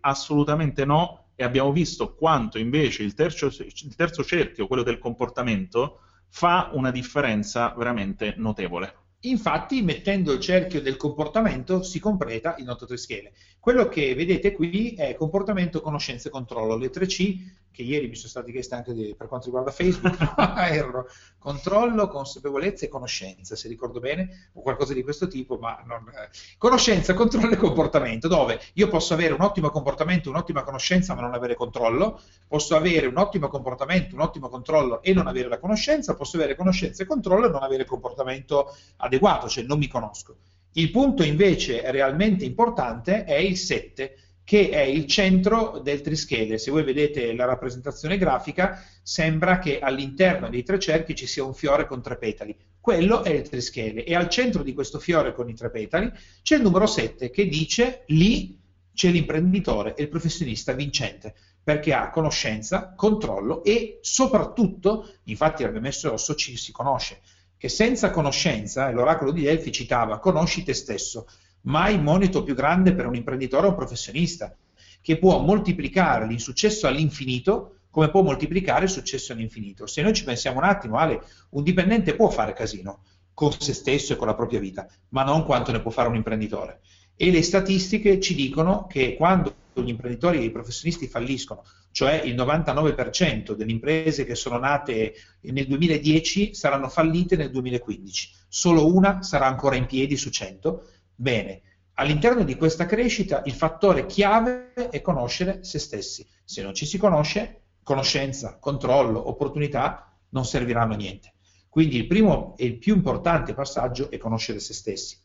Assolutamente 0.00 0.86
no 0.86 1.27
e 1.40 1.44
abbiamo 1.44 1.70
visto 1.70 2.16
quanto 2.16 2.58
invece 2.58 3.04
il 3.04 3.14
terzo, 3.14 3.46
il 3.46 3.94
terzo 3.94 4.24
cerchio, 4.24 4.66
quello 4.66 4.82
del 4.82 4.98
comportamento, 4.98 6.00
fa 6.30 6.70
una 6.72 6.90
differenza 6.90 7.72
veramente 7.76 8.34
notevole. 8.38 8.92
Infatti, 9.20 9.80
mettendo 9.82 10.32
il 10.32 10.40
cerchio 10.40 10.82
del 10.82 10.96
comportamento 10.96 11.84
si 11.84 12.00
completa 12.00 12.56
il 12.58 12.64
noto 12.64 12.86
trischele. 12.86 13.34
Quello 13.60 13.86
che 13.86 14.16
vedete 14.16 14.50
qui 14.50 14.94
è 14.94 15.14
comportamento, 15.14 15.80
conoscenza 15.80 16.26
e 16.26 16.32
controllo, 16.32 16.76
le 16.76 16.90
tre 16.90 17.06
C 17.06 17.36
che 17.78 17.84
ieri 17.84 18.08
mi 18.08 18.16
sono 18.16 18.28
stati 18.28 18.50
chieste 18.50 18.74
anche 18.74 18.92
di, 18.92 19.14
per 19.16 19.28
quanto 19.28 19.46
riguarda 19.46 19.70
Facebook, 19.70 20.18
erano 20.58 21.06
controllo, 21.38 22.08
consapevolezza 22.08 22.84
e 22.84 22.88
conoscenza, 22.88 23.54
se 23.54 23.68
ricordo 23.68 24.00
bene, 24.00 24.50
o 24.54 24.62
qualcosa 24.62 24.94
di 24.94 25.04
questo 25.04 25.28
tipo, 25.28 25.58
ma 25.58 25.80
non, 25.86 26.08
eh. 26.08 26.28
conoscenza, 26.58 27.14
controllo 27.14 27.52
e 27.52 27.56
comportamento, 27.56 28.26
dove 28.26 28.60
io 28.72 28.88
posso 28.88 29.14
avere 29.14 29.32
un 29.32 29.42
ottimo 29.42 29.70
comportamento, 29.70 30.28
un'ottima 30.28 30.64
conoscenza, 30.64 31.14
ma 31.14 31.20
non 31.20 31.34
avere 31.34 31.54
controllo, 31.54 32.20
posso 32.48 32.74
avere 32.74 33.06
un 33.06 33.16
ottimo 33.16 33.46
comportamento, 33.46 34.16
un 34.16 34.22
ottimo 34.22 34.48
controllo 34.48 35.00
e 35.00 35.12
non 35.12 35.28
avere 35.28 35.48
la 35.48 35.60
conoscenza, 35.60 36.16
posso 36.16 36.36
avere 36.36 36.56
conoscenza 36.56 37.04
e 37.04 37.06
controllo 37.06 37.46
e 37.46 37.50
non 37.50 37.62
avere 37.62 37.84
comportamento 37.84 38.74
adeguato, 38.96 39.48
cioè 39.48 39.62
non 39.62 39.78
mi 39.78 39.86
conosco. 39.86 40.38
Il 40.72 40.90
punto 40.90 41.22
invece 41.22 41.88
realmente 41.92 42.44
importante 42.44 43.24
è 43.24 43.36
il 43.36 43.56
7, 43.56 44.16
che 44.48 44.70
è 44.70 44.80
il 44.80 45.04
centro 45.04 45.78
del 45.78 46.00
trischede. 46.00 46.56
Se 46.56 46.70
voi 46.70 46.82
vedete 46.82 47.34
la 47.34 47.44
rappresentazione 47.44 48.16
grafica, 48.16 48.82
sembra 49.02 49.58
che 49.58 49.78
all'interno 49.78 50.48
dei 50.48 50.62
tre 50.62 50.78
cerchi 50.78 51.14
ci 51.14 51.26
sia 51.26 51.44
un 51.44 51.52
fiore 51.52 51.86
con 51.86 52.00
tre 52.00 52.16
petali. 52.16 52.56
Quello 52.80 53.24
è 53.24 53.28
il 53.28 53.46
trischede 53.46 54.04
e 54.04 54.14
al 54.14 54.30
centro 54.30 54.62
di 54.62 54.72
questo 54.72 54.98
fiore 55.00 55.34
con 55.34 55.50
i 55.50 55.54
tre 55.54 55.70
petali 55.70 56.10
c'è 56.40 56.56
il 56.56 56.62
numero 56.62 56.86
7 56.86 57.28
che 57.28 57.46
dice 57.46 58.04
lì 58.06 58.58
c'è 58.94 59.10
l'imprenditore 59.10 59.94
e 59.94 60.04
il 60.04 60.08
professionista 60.08 60.72
vincente 60.72 61.34
perché 61.62 61.92
ha 61.92 62.08
conoscenza, 62.08 62.94
controllo 62.96 63.62
e 63.62 63.98
soprattutto, 64.00 65.10
infatti 65.24 65.62
abbiamo 65.62 65.84
messo 65.84 66.08
rosso, 66.08 66.34
ci 66.34 66.56
si 66.56 66.72
conosce, 66.72 67.20
che 67.58 67.68
senza 67.68 68.10
conoscenza, 68.10 68.90
l'oracolo 68.92 69.30
di 69.30 69.42
Delfi 69.42 69.70
citava, 69.72 70.20
conosci 70.20 70.62
te 70.62 70.72
stesso, 70.72 71.26
mai 71.62 72.00
monito 72.00 72.42
più 72.42 72.54
grande 72.54 72.94
per 72.94 73.06
un 73.06 73.14
imprenditore 73.14 73.66
o 73.66 73.70
un 73.70 73.76
professionista, 73.76 74.54
che 75.00 75.18
può 75.18 75.40
moltiplicare 75.40 76.26
l'insuccesso 76.26 76.86
all'infinito 76.86 77.78
come 77.90 78.10
può 78.10 78.22
moltiplicare 78.22 78.84
il 78.84 78.90
successo 78.90 79.32
all'infinito. 79.32 79.86
Se 79.86 80.02
noi 80.02 80.12
ci 80.12 80.24
pensiamo 80.24 80.58
un 80.58 80.64
attimo, 80.64 80.98
Ale, 80.98 81.22
un 81.50 81.62
dipendente 81.62 82.14
può 82.14 82.28
fare 82.28 82.52
casino 82.52 83.02
con 83.34 83.52
se 83.52 83.72
stesso 83.72 84.12
e 84.12 84.16
con 84.16 84.26
la 84.26 84.34
propria 84.34 84.60
vita, 84.60 84.86
ma 85.10 85.22
non 85.24 85.44
quanto 85.44 85.72
ne 85.72 85.80
può 85.80 85.90
fare 85.90 86.08
un 86.08 86.14
imprenditore. 86.14 86.80
E 87.16 87.30
le 87.30 87.42
statistiche 87.42 88.20
ci 88.20 88.34
dicono 88.34 88.86
che 88.86 89.14
quando 89.14 89.54
gli 89.74 89.88
imprenditori 89.88 90.38
e 90.38 90.44
i 90.44 90.50
professionisti 90.50 91.06
falliscono, 91.06 91.64
cioè 91.92 92.20
il 92.24 92.34
99% 92.34 93.52
delle 93.52 93.70
imprese 93.70 94.24
che 94.24 94.34
sono 94.34 94.58
nate 94.58 95.14
nel 95.40 95.66
2010 95.66 96.54
saranno 96.54 96.88
fallite 96.88 97.36
nel 97.36 97.50
2015, 97.50 98.30
solo 98.48 98.92
una 98.92 99.22
sarà 99.22 99.46
ancora 99.46 99.76
in 99.76 99.86
piedi 99.86 100.16
su 100.16 100.30
100 100.30 100.84
Bene, 101.20 101.62
all'interno 101.94 102.44
di 102.44 102.54
questa 102.54 102.86
crescita 102.86 103.42
il 103.44 103.52
fattore 103.52 104.06
chiave 104.06 104.72
è 104.72 105.00
conoscere 105.00 105.64
se 105.64 105.80
stessi. 105.80 106.24
Se 106.44 106.62
non 106.62 106.74
ci 106.74 106.86
si 106.86 106.96
conosce, 106.96 107.62
conoscenza, 107.82 108.58
controllo, 108.60 109.28
opportunità 109.28 110.16
non 110.28 110.44
serviranno 110.44 110.94
a 110.94 110.96
niente. 110.96 111.32
Quindi 111.68 111.96
il 111.96 112.06
primo 112.06 112.54
e 112.56 112.66
il 112.66 112.78
più 112.78 112.94
importante 112.94 113.52
passaggio 113.52 114.12
è 114.12 114.16
conoscere 114.16 114.60
se 114.60 114.72
stessi. 114.74 115.18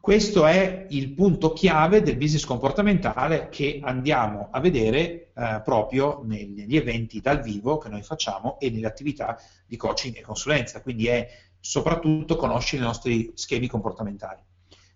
Questo 0.00 0.46
è 0.46 0.86
il 0.88 1.12
punto 1.12 1.52
chiave 1.52 2.00
del 2.00 2.16
business 2.16 2.46
comportamentale 2.46 3.50
che 3.50 3.80
andiamo 3.82 4.48
a 4.50 4.60
vedere 4.60 5.30
eh, 5.34 5.60
proprio 5.62 6.22
negli 6.24 6.74
eventi 6.74 7.20
dal 7.20 7.42
vivo 7.42 7.76
che 7.76 7.90
noi 7.90 8.02
facciamo 8.02 8.58
e 8.60 8.70
nelle 8.70 8.86
attività 8.86 9.38
di 9.66 9.76
coaching 9.76 10.16
e 10.16 10.22
consulenza, 10.22 10.80
quindi 10.80 11.06
è 11.06 11.28
soprattutto 11.58 12.36
conoscere 12.36 12.82
i 12.82 12.84
nostri 12.84 13.32
schemi 13.34 13.66
comportamentali, 13.66 14.42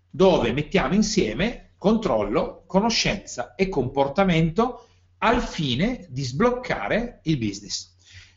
dove 0.09 0.51
mettiamo 0.51 0.93
insieme 0.93 1.73
controllo, 1.77 2.63
conoscenza 2.65 3.55
e 3.55 3.69
comportamento 3.69 4.87
al 5.19 5.41
fine 5.41 6.05
di 6.09 6.23
sbloccare 6.23 7.19
il 7.23 7.37
business. 7.37 7.95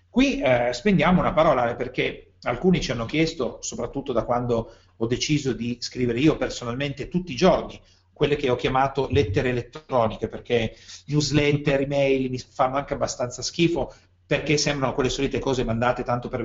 Qui 0.08 0.40
eh, 0.40 0.72
spendiamo 0.72 1.20
una 1.20 1.32
parola 1.32 1.74
perché 1.74 2.34
alcuni 2.42 2.80
ci 2.80 2.90
hanno 2.90 3.06
chiesto, 3.06 3.58
soprattutto 3.60 4.12
da 4.12 4.24
quando 4.24 4.74
ho 4.96 5.06
deciso 5.06 5.52
di 5.52 5.78
scrivere 5.80 6.20
io 6.20 6.36
personalmente 6.36 7.08
tutti 7.08 7.32
i 7.32 7.36
giorni 7.36 7.80
quelle 8.12 8.36
che 8.36 8.50
ho 8.50 8.56
chiamato 8.56 9.08
lettere 9.10 9.48
elettroniche, 9.48 10.28
perché 10.28 10.76
newsletter, 11.06 11.80
email 11.80 12.30
mi 12.30 12.38
fanno 12.38 12.76
anche 12.76 12.94
abbastanza 12.94 13.42
schifo, 13.42 13.92
perché 14.24 14.56
sembrano 14.58 14.94
quelle 14.94 15.08
solite 15.08 15.40
cose 15.40 15.64
mandate 15.64 16.04
tanto 16.04 16.28
per 16.28 16.42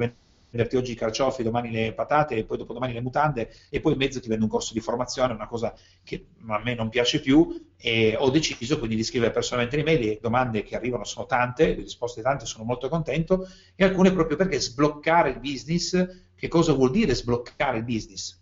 venderti 0.49 0.75
oggi 0.75 0.91
i 0.93 0.95
carciofi, 0.95 1.43
domani 1.43 1.71
le 1.71 1.93
patate, 1.93 2.35
e 2.35 2.43
poi 2.45 2.57
dopodomani 2.57 2.93
le 2.93 3.01
mutande, 3.01 3.49
e 3.69 3.79
poi 3.79 3.93
in 3.93 3.97
mezzo 3.97 4.19
ti 4.19 4.27
vende 4.27 4.45
un 4.45 4.49
corso 4.49 4.73
di 4.73 4.79
formazione, 4.79 5.33
una 5.33 5.47
cosa 5.47 5.73
che 6.03 6.27
a 6.47 6.61
me 6.63 6.73
non 6.75 6.89
piace 6.89 7.19
più, 7.19 7.69
e 7.77 8.15
ho 8.17 8.29
deciso 8.29 8.77
quindi 8.77 8.95
di 8.95 9.03
scrivere 9.03 9.31
personalmente 9.31 9.77
l'email, 9.77 9.99
le 9.99 10.19
domande 10.21 10.63
che 10.63 10.75
arrivano 10.75 11.03
sono 11.03 11.25
tante, 11.25 11.67
le 11.67 11.81
risposte 11.81 12.21
tante, 12.21 12.45
sono 12.45 12.63
molto 12.63 12.89
contento, 12.89 13.47
e 13.75 13.83
alcune 13.83 14.11
proprio 14.11 14.37
perché 14.37 14.59
sbloccare 14.59 15.29
il 15.31 15.39
business, 15.39 16.25
che 16.35 16.47
cosa 16.47 16.73
vuol 16.73 16.91
dire 16.91 17.13
sbloccare 17.13 17.77
il 17.77 17.83
business? 17.83 18.39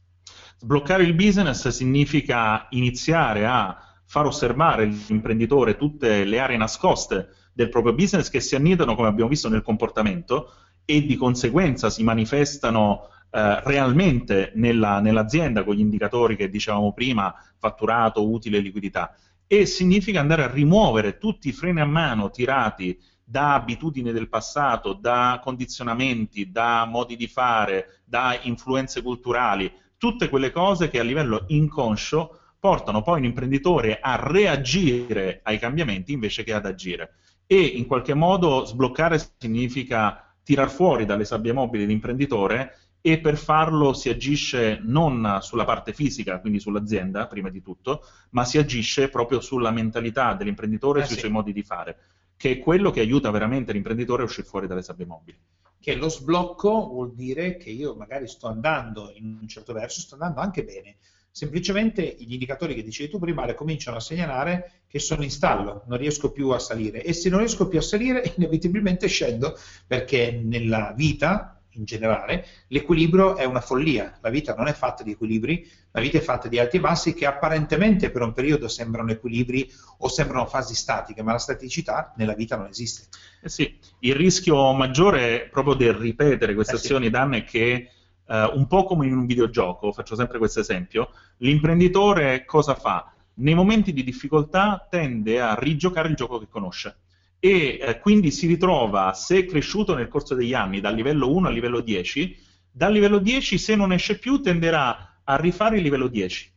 Sbloccare 0.57 1.03
il 1.03 1.13
business 1.13 1.67
significa 1.67 2.67
iniziare 2.69 3.45
a 3.45 3.77
far 4.05 4.25
osservare 4.25 4.85
l'imprenditore 4.85 5.75
tutte 5.75 6.23
le 6.23 6.39
aree 6.39 6.57
nascoste 6.57 7.29
del 7.53 7.69
proprio 7.69 7.93
business 7.93 8.29
che 8.29 8.39
si 8.39 8.55
annidano, 8.55 8.95
come 8.95 9.07
abbiamo 9.07 9.29
visto, 9.29 9.49
nel 9.49 9.61
comportamento 9.63 10.51
e 10.85 11.05
di 11.05 11.15
conseguenza 11.15 11.89
si 11.89 12.03
manifestano 12.03 13.09
eh, 13.31 13.61
realmente 13.63 14.51
nella, 14.55 14.99
nell'azienda 14.99 15.63
con 15.63 15.75
gli 15.75 15.79
indicatori 15.79 16.35
che 16.35 16.49
dicevamo 16.49 16.93
prima, 16.93 17.33
fatturato, 17.57 18.29
utile, 18.29 18.59
liquidità. 18.59 19.15
E 19.47 19.65
significa 19.65 20.19
andare 20.19 20.43
a 20.43 20.51
rimuovere 20.51 21.17
tutti 21.17 21.49
i 21.49 21.51
freni 21.51 21.81
a 21.81 21.85
mano 21.85 22.29
tirati 22.29 22.97
da 23.23 23.55
abitudini 23.55 24.11
del 24.11 24.29
passato, 24.29 24.93
da 24.93 25.41
condizionamenti, 25.43 26.51
da 26.51 26.85
modi 26.85 27.15
di 27.15 27.27
fare, 27.27 28.01
da 28.05 28.39
influenze 28.43 29.01
culturali, 29.01 29.71
tutte 29.97 30.29
quelle 30.29 30.51
cose 30.51 30.89
che 30.89 30.99
a 30.99 31.03
livello 31.03 31.45
inconscio 31.47 32.39
portano 32.59 33.01
poi 33.01 33.19
un 33.19 33.25
imprenditore 33.25 33.99
a 33.99 34.15
reagire 34.15 35.41
ai 35.43 35.59
cambiamenti 35.59 36.13
invece 36.13 36.43
che 36.43 36.53
ad 36.53 36.65
agire. 36.65 37.15
E 37.47 37.59
in 37.59 37.85
qualche 37.85 38.13
modo 38.13 38.65
sbloccare 38.65 39.21
significa 39.37 40.24
tirar 40.45 40.69
fuori 40.69 41.05
dalle 41.05 41.25
sabbie 41.25 41.51
mobili 41.51 41.85
l'imprenditore 41.85 42.77
e 43.01 43.19
per 43.19 43.37
farlo 43.37 43.93
si 43.93 44.09
agisce 44.09 44.79
non 44.81 45.39
sulla 45.41 45.65
parte 45.65 45.91
fisica, 45.91 46.39
quindi 46.39 46.59
sull'azienda 46.59 47.27
prima 47.27 47.49
di 47.49 47.61
tutto, 47.61 48.03
ma 48.31 48.45
si 48.45 48.57
agisce 48.57 49.09
proprio 49.09 49.41
sulla 49.41 49.71
mentalità 49.71 50.33
dell'imprenditore 50.33 50.99
e 50.99 51.03
eh 51.03 51.05
sui 51.05 51.15
sì. 51.15 51.21
suoi 51.21 51.31
modi 51.31 51.51
di 51.51 51.63
fare, 51.63 51.97
che 52.37 52.51
è 52.51 52.59
quello 52.59 52.91
che 52.91 53.01
aiuta 53.01 53.29
veramente 53.31 53.73
l'imprenditore 53.73 54.21
a 54.21 54.25
uscire 54.25 54.47
fuori 54.47 54.67
dalle 54.67 54.81
sabbie 54.81 55.05
mobili 55.05 55.37
che 55.85 55.93
lo 55.93 56.09
sblocco 56.09 56.87
vuol 56.87 57.13
dire 57.13 57.57
che 57.57 57.69
io 57.69 57.93
magari 57.93 58.27
sto 58.27 58.47
andando 58.47 59.11
in 59.13 59.37
un 59.39 59.47
certo 59.47 59.71
verso, 59.71 59.99
sto 59.99 60.15
andando 60.15 60.39
anche 60.39 60.63
bene. 60.63 60.95
Semplicemente 61.37 62.15
gli 62.17 62.31
indicatori 62.31 62.73
che 62.73 62.81
dicevi 62.81 63.09
tu 63.09 63.19
prima 63.19 63.45
le 63.45 63.55
cominciano 63.55 63.97
a 63.97 63.99
segnalare 63.99 64.83
che 64.87 64.99
sono 64.99 65.21
in 65.21 65.29
stallo, 65.29 65.83
non 65.87 65.97
riesco 65.97 66.31
più 66.31 66.47
a 66.51 66.59
salire 66.59 67.03
e 67.03 67.11
se 67.11 67.27
non 67.27 67.39
riesco 67.39 67.67
più 67.67 67.77
a 67.77 67.81
salire 67.81 68.23
inevitabilmente 68.37 69.07
scendo 69.07 69.59
perché 69.85 70.31
nella 70.31 70.93
vita 70.95 71.61
in 71.71 71.83
generale, 71.83 72.45
l'equilibrio 72.67 73.35
è 73.35 73.43
una 73.43 73.59
follia. 73.59 74.17
La 74.21 74.29
vita 74.29 74.55
non 74.55 74.69
è 74.69 74.71
fatta 74.71 75.03
di 75.03 75.11
equilibri, 75.11 75.69
la 75.91 75.99
vita 75.99 76.19
è 76.19 76.21
fatta 76.21 76.47
di 76.47 76.57
alti 76.57 76.77
e 76.77 76.79
bassi 76.79 77.13
che 77.13 77.25
apparentemente 77.25 78.11
per 78.11 78.21
un 78.21 78.31
periodo 78.31 78.69
sembrano 78.69 79.11
equilibri 79.11 79.69
o 79.97 80.07
sembrano 80.07 80.45
fasi 80.45 80.73
statiche, 80.73 81.21
ma 81.21 81.33
la 81.33 81.37
staticità 81.37 82.13
nella 82.15 82.33
vita 82.33 82.55
non 82.55 82.67
esiste. 82.67 83.09
Eh 83.41 83.49
sì, 83.49 83.77
il 83.99 84.15
rischio 84.15 84.71
maggiore 84.71 85.49
proprio 85.51 85.73
del 85.73 85.95
ripetere 85.95 86.53
queste 86.53 86.75
eh 86.75 86.77
azioni 86.77 87.05
sì. 87.07 87.11
danno 87.11 87.35
è 87.35 87.43
che 87.43 87.89
Uh, 88.27 88.57
un 88.57 88.65
po' 88.67 88.85
come 88.85 89.05
in 89.05 89.15
un 89.15 89.25
videogioco, 89.25 89.91
faccio 89.91 90.15
sempre 90.15 90.39
questo 90.39 90.59
esempio, 90.59 91.11
l'imprenditore 91.37 92.43
cosa 92.45 92.73
fa? 92.73 93.11
Nei 93.35 93.53
momenti 93.53 93.93
di 93.93 94.03
difficoltà 94.03 94.87
tende 94.89 95.39
a 95.39 95.55
rigiocare 95.55 96.09
il 96.09 96.15
gioco 96.15 96.39
che 96.39 96.47
conosce 96.49 96.97
e 97.39 97.77
eh, 97.79 97.99
quindi 97.99 98.31
si 98.31 98.47
ritrova, 98.47 99.13
se 99.13 99.37
è 99.39 99.45
cresciuto 99.45 99.93
nel 99.93 100.07
corso 100.07 100.33
degli 100.33 100.55
anni 100.55 100.81
dal 100.81 100.95
livello 100.95 101.31
1 101.31 101.47
al 101.47 101.53
livello 101.53 101.81
10, 101.81 102.37
dal 102.71 102.91
livello 102.91 103.19
10 103.19 103.57
se 103.59 103.75
non 103.75 103.91
esce 103.91 104.17
più 104.17 104.41
tenderà 104.41 105.19
a 105.23 105.35
rifare 105.35 105.77
il 105.77 105.83
livello 105.83 106.07
10. 106.07 106.53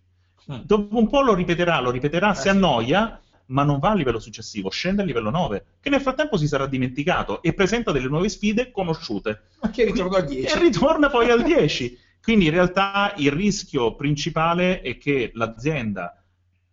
Mm. 0.50 0.61
Dopo 0.64 0.96
un 0.96 1.09
po' 1.09 1.20
lo 1.20 1.35
ripeterà, 1.35 1.81
lo 1.81 1.90
ripeterà, 1.90 2.33
eh, 2.33 2.35
si 2.35 2.48
annoia, 2.48 3.20
ma 3.48 3.62
non 3.62 3.78
va 3.78 3.90
al 3.90 3.98
livello 3.98 4.18
successivo, 4.18 4.70
scende 4.70 5.02
al 5.02 5.06
livello 5.06 5.30
9, 5.30 5.64
che 5.80 5.90
nel 5.90 6.00
frattempo 6.00 6.37
si 6.37 6.46
sarà 6.46 6.66
dimenticato 6.66 7.42
e 7.42 7.54
presenta 7.54 7.92
delle 7.92 8.08
nuove 8.08 8.28
sfide 8.28 8.70
conosciute. 8.70 9.48
Ma 9.61 9.70
che 9.70 9.84
ritorna 9.84 10.18
al 10.18 10.26
10. 10.26 10.46
E 10.46 10.58
ritorna 10.58 11.11
poi 11.11 11.30
al 11.30 11.42
10. 11.42 11.98
Quindi 12.22 12.46
in 12.46 12.50
realtà 12.50 13.14
il 13.16 13.32
rischio 13.32 13.94
principale 13.94 14.80
è 14.80 14.98
che 14.98 15.30
l'azienda 15.34 16.22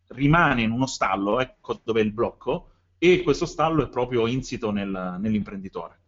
rimane 0.10 0.64
in 0.64 0.72
uno 0.72 0.86
stallo, 0.86 1.40
ecco 1.40 1.80
dove 1.84 2.02
è 2.02 2.04
il 2.04 2.12
blocco, 2.12 2.70
e 2.98 3.22
questo 3.22 3.46
stallo 3.46 3.84
è 3.84 3.90
proprio 3.90 4.28
insito 4.28 4.72
nel, 4.72 5.18
nell'imprenditore. 5.20 6.00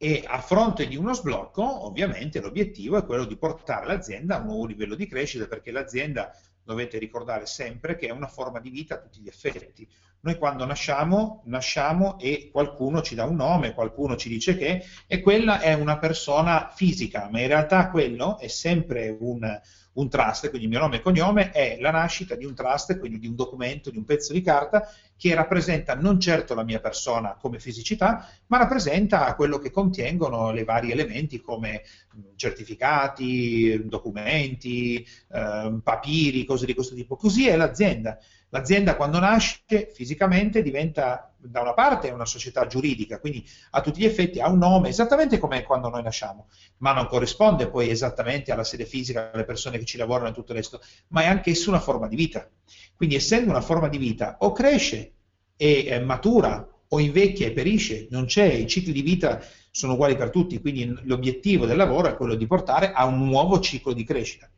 E 0.00 0.24
a 0.24 0.40
fronte 0.40 0.86
di 0.86 0.96
uno 0.96 1.12
sblocco, 1.12 1.86
ovviamente, 1.86 2.40
l'obiettivo 2.40 2.96
è 2.96 3.04
quello 3.04 3.24
di 3.24 3.36
portare 3.36 3.86
l'azienda 3.86 4.36
a 4.36 4.38
un 4.38 4.46
nuovo 4.46 4.66
livello 4.66 4.94
di 4.94 5.08
crescita, 5.08 5.46
perché 5.46 5.72
l'azienda, 5.72 6.32
dovete 6.68 6.98
ricordare 6.98 7.46
sempre, 7.46 7.96
che 7.96 8.08
è 8.08 8.10
una 8.10 8.26
forma 8.26 8.60
di 8.60 8.68
vita 8.68 8.96
a 8.96 8.98
tutti 8.98 9.20
gli 9.20 9.26
effetti. 9.26 9.88
Noi 10.20 10.36
quando 10.36 10.66
nasciamo, 10.66 11.42
nasciamo 11.46 12.18
e 12.18 12.50
qualcuno 12.52 13.00
ci 13.00 13.14
dà 13.14 13.24
un 13.24 13.36
nome, 13.36 13.72
qualcuno 13.72 14.16
ci 14.16 14.28
dice 14.28 14.54
che, 14.54 14.84
e 15.06 15.20
quella 15.22 15.60
è 15.60 15.72
una 15.72 15.98
persona 15.98 16.70
fisica, 16.70 17.30
ma 17.30 17.40
in 17.40 17.46
realtà 17.46 17.88
quello 17.88 18.38
è 18.38 18.48
sempre 18.48 19.16
un, 19.18 19.58
un 19.94 20.08
trust, 20.08 20.48
quindi 20.48 20.66
il 20.66 20.68
mio 20.68 20.80
nome 20.80 20.96
e 20.96 21.00
cognome, 21.00 21.50
è 21.50 21.78
la 21.80 21.90
nascita 21.90 22.34
di 22.34 22.44
un 22.44 22.54
trust, 22.54 22.98
quindi 22.98 23.18
di 23.18 23.26
un 23.26 23.34
documento, 23.34 23.90
di 23.90 23.96
un 23.96 24.04
pezzo 24.04 24.32
di 24.32 24.42
carta 24.42 24.88
che 25.16 25.34
rappresenta 25.34 25.94
non 25.94 26.20
certo 26.20 26.54
la 26.54 26.62
mia 26.62 26.78
persona 26.78 27.36
come 27.40 27.58
fisicità, 27.58 28.28
ma 28.46 28.58
rappresenta 28.58 29.34
quello 29.34 29.58
che 29.58 29.70
contengono 29.70 30.56
i 30.56 30.64
vari 30.64 30.92
elementi 30.92 31.40
come 31.40 31.82
certificati, 32.36 33.88
documenti, 33.88 35.04
eh, 35.32 35.78
papiri, 35.82 36.44
cose 36.44 36.66
di 36.66 36.74
questo 36.74 36.94
tipo. 36.94 37.16
Così 37.16 37.48
è 37.48 37.56
l'azienda. 37.56 38.18
L'azienda 38.50 38.96
quando 38.96 39.18
nasce 39.18 39.90
fisicamente 39.92 40.62
diventa 40.62 41.34
da 41.36 41.60
una 41.60 41.74
parte 41.74 42.10
una 42.10 42.24
società 42.24 42.66
giuridica, 42.66 43.20
quindi 43.20 43.46
a 43.70 43.80
tutti 43.80 44.00
gli 44.00 44.06
effetti 44.06 44.40
ha 44.40 44.48
un 44.48 44.58
nome 44.58 44.88
esattamente 44.88 45.38
come 45.38 45.62
quando 45.62 45.88
noi 45.88 46.02
nasciamo, 46.02 46.48
ma 46.78 46.92
non 46.92 47.06
corrisponde 47.06 47.68
poi 47.68 47.90
esattamente 47.90 48.50
alla 48.50 48.64
sede 48.64 48.86
fisica, 48.86 49.30
alle 49.32 49.44
persone 49.44 49.78
che 49.78 49.84
ci 49.84 49.98
lavorano 49.98 50.30
e 50.30 50.32
tutto 50.32 50.52
il 50.52 50.58
resto, 50.58 50.80
ma 51.08 51.22
è 51.22 51.26
anch'esso 51.26 51.68
una 51.68 51.80
forma 51.80 52.08
di 52.08 52.16
vita. 52.16 52.48
Quindi 52.96 53.16
essendo 53.16 53.50
una 53.50 53.60
forma 53.60 53.88
di 53.88 53.98
vita 53.98 54.36
o 54.40 54.52
cresce 54.52 55.12
e 55.56 55.86
eh, 55.86 56.00
matura 56.00 56.66
o 56.88 57.00
invecchia 57.00 57.48
e 57.48 57.52
perisce, 57.52 58.08
non 58.10 58.24
c'è, 58.24 58.44
i 58.44 58.66
cicli 58.66 58.92
di 58.92 59.02
vita 59.02 59.40
sono 59.70 59.92
uguali 59.92 60.16
per 60.16 60.30
tutti, 60.30 60.58
quindi 60.60 60.92
l'obiettivo 61.04 61.66
del 61.66 61.76
lavoro 61.76 62.08
è 62.08 62.16
quello 62.16 62.34
di 62.34 62.46
portare 62.46 62.92
a 62.92 63.04
un 63.04 63.26
nuovo 63.26 63.60
ciclo 63.60 63.92
di 63.92 64.04
crescita. 64.04 64.50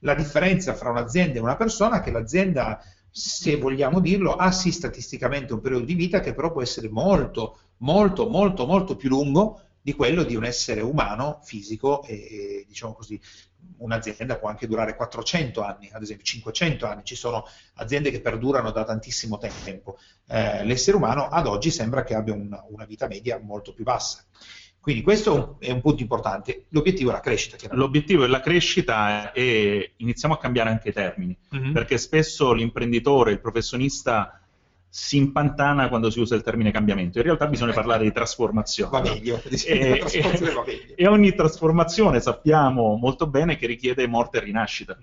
La 0.00 0.14
differenza 0.14 0.74
fra 0.74 0.90
un'azienda 0.90 1.38
e 1.38 1.42
una 1.42 1.56
persona 1.56 1.98
è 1.98 2.02
che 2.02 2.10
l'azienda 2.10 2.80
se 3.10 3.56
vogliamo 3.56 4.00
dirlo, 4.00 4.36
ha 4.36 4.50
sì 4.52 4.70
statisticamente 4.70 5.52
un 5.52 5.60
periodo 5.60 5.84
di 5.84 5.94
vita 5.94 6.20
che 6.20 6.34
però 6.34 6.52
può 6.52 6.62
essere 6.62 6.88
molto, 6.88 7.58
molto, 7.78 8.28
molto, 8.28 8.66
molto 8.66 8.96
più 8.96 9.08
lungo 9.08 9.62
di 9.82 9.94
quello 9.94 10.24
di 10.24 10.36
un 10.36 10.44
essere 10.44 10.82
umano 10.82 11.40
fisico 11.42 12.02
e, 12.04 12.64
diciamo 12.68 12.92
così 12.92 13.18
un'azienda 13.78 14.38
può 14.38 14.48
anche 14.48 14.66
durare 14.66 14.94
400 14.94 15.62
anni, 15.62 15.90
ad 15.92 16.02
esempio 16.02 16.24
500 16.24 16.86
anni, 16.86 17.04
ci 17.04 17.14
sono 17.14 17.44
aziende 17.74 18.10
che 18.10 18.20
perdurano 18.20 18.70
da 18.70 18.84
tantissimo 18.84 19.38
tempo, 19.38 19.98
eh, 20.28 20.64
l'essere 20.64 20.96
umano 20.96 21.28
ad 21.28 21.46
oggi 21.46 21.70
sembra 21.70 22.02
che 22.02 22.14
abbia 22.14 22.34
una, 22.34 22.64
una 22.68 22.84
vita 22.84 23.06
media 23.06 23.38
molto 23.38 23.72
più 23.72 23.84
bassa. 23.84 24.24
Quindi 24.80 25.02
questo 25.02 25.56
è 25.58 25.70
un 25.70 25.82
punto 25.82 26.00
importante. 26.00 26.64
L'obiettivo 26.70 27.10
è 27.10 27.12
la 27.12 27.20
crescita. 27.20 27.56
L'obiettivo 27.72 28.24
è 28.24 28.28
la 28.28 28.40
crescita 28.40 29.32
e 29.32 29.92
iniziamo 29.96 30.34
a 30.34 30.38
cambiare 30.38 30.70
anche 30.70 30.88
i 30.88 30.92
termini, 30.92 31.36
mm-hmm. 31.54 31.72
perché 31.72 31.98
spesso 31.98 32.52
l'imprenditore, 32.52 33.32
il 33.32 33.40
professionista 33.40 34.40
si 34.92 35.18
impantana 35.18 35.88
quando 35.88 36.10
si 36.10 36.18
usa 36.18 36.34
il 36.34 36.42
termine 36.42 36.72
cambiamento. 36.72 37.18
In 37.18 37.24
realtà 37.24 37.46
bisogna 37.46 37.72
parlare 37.72 38.04
di 38.04 38.12
trasformazione. 38.12 38.90
Va 38.90 39.00
meglio. 39.00 39.40
E, 39.48 39.98
trasformazione 40.00 40.52
va 40.52 40.64
meglio. 40.66 40.94
e, 40.96 41.06
ogni 41.06 41.34
trasformazione 41.34 42.20
sappiamo 42.20 42.96
molto 42.96 43.26
bene 43.26 43.56
che 43.56 43.66
richiede 43.66 44.06
morte 44.06 44.38
e 44.38 44.40
rinascita. 44.40 44.98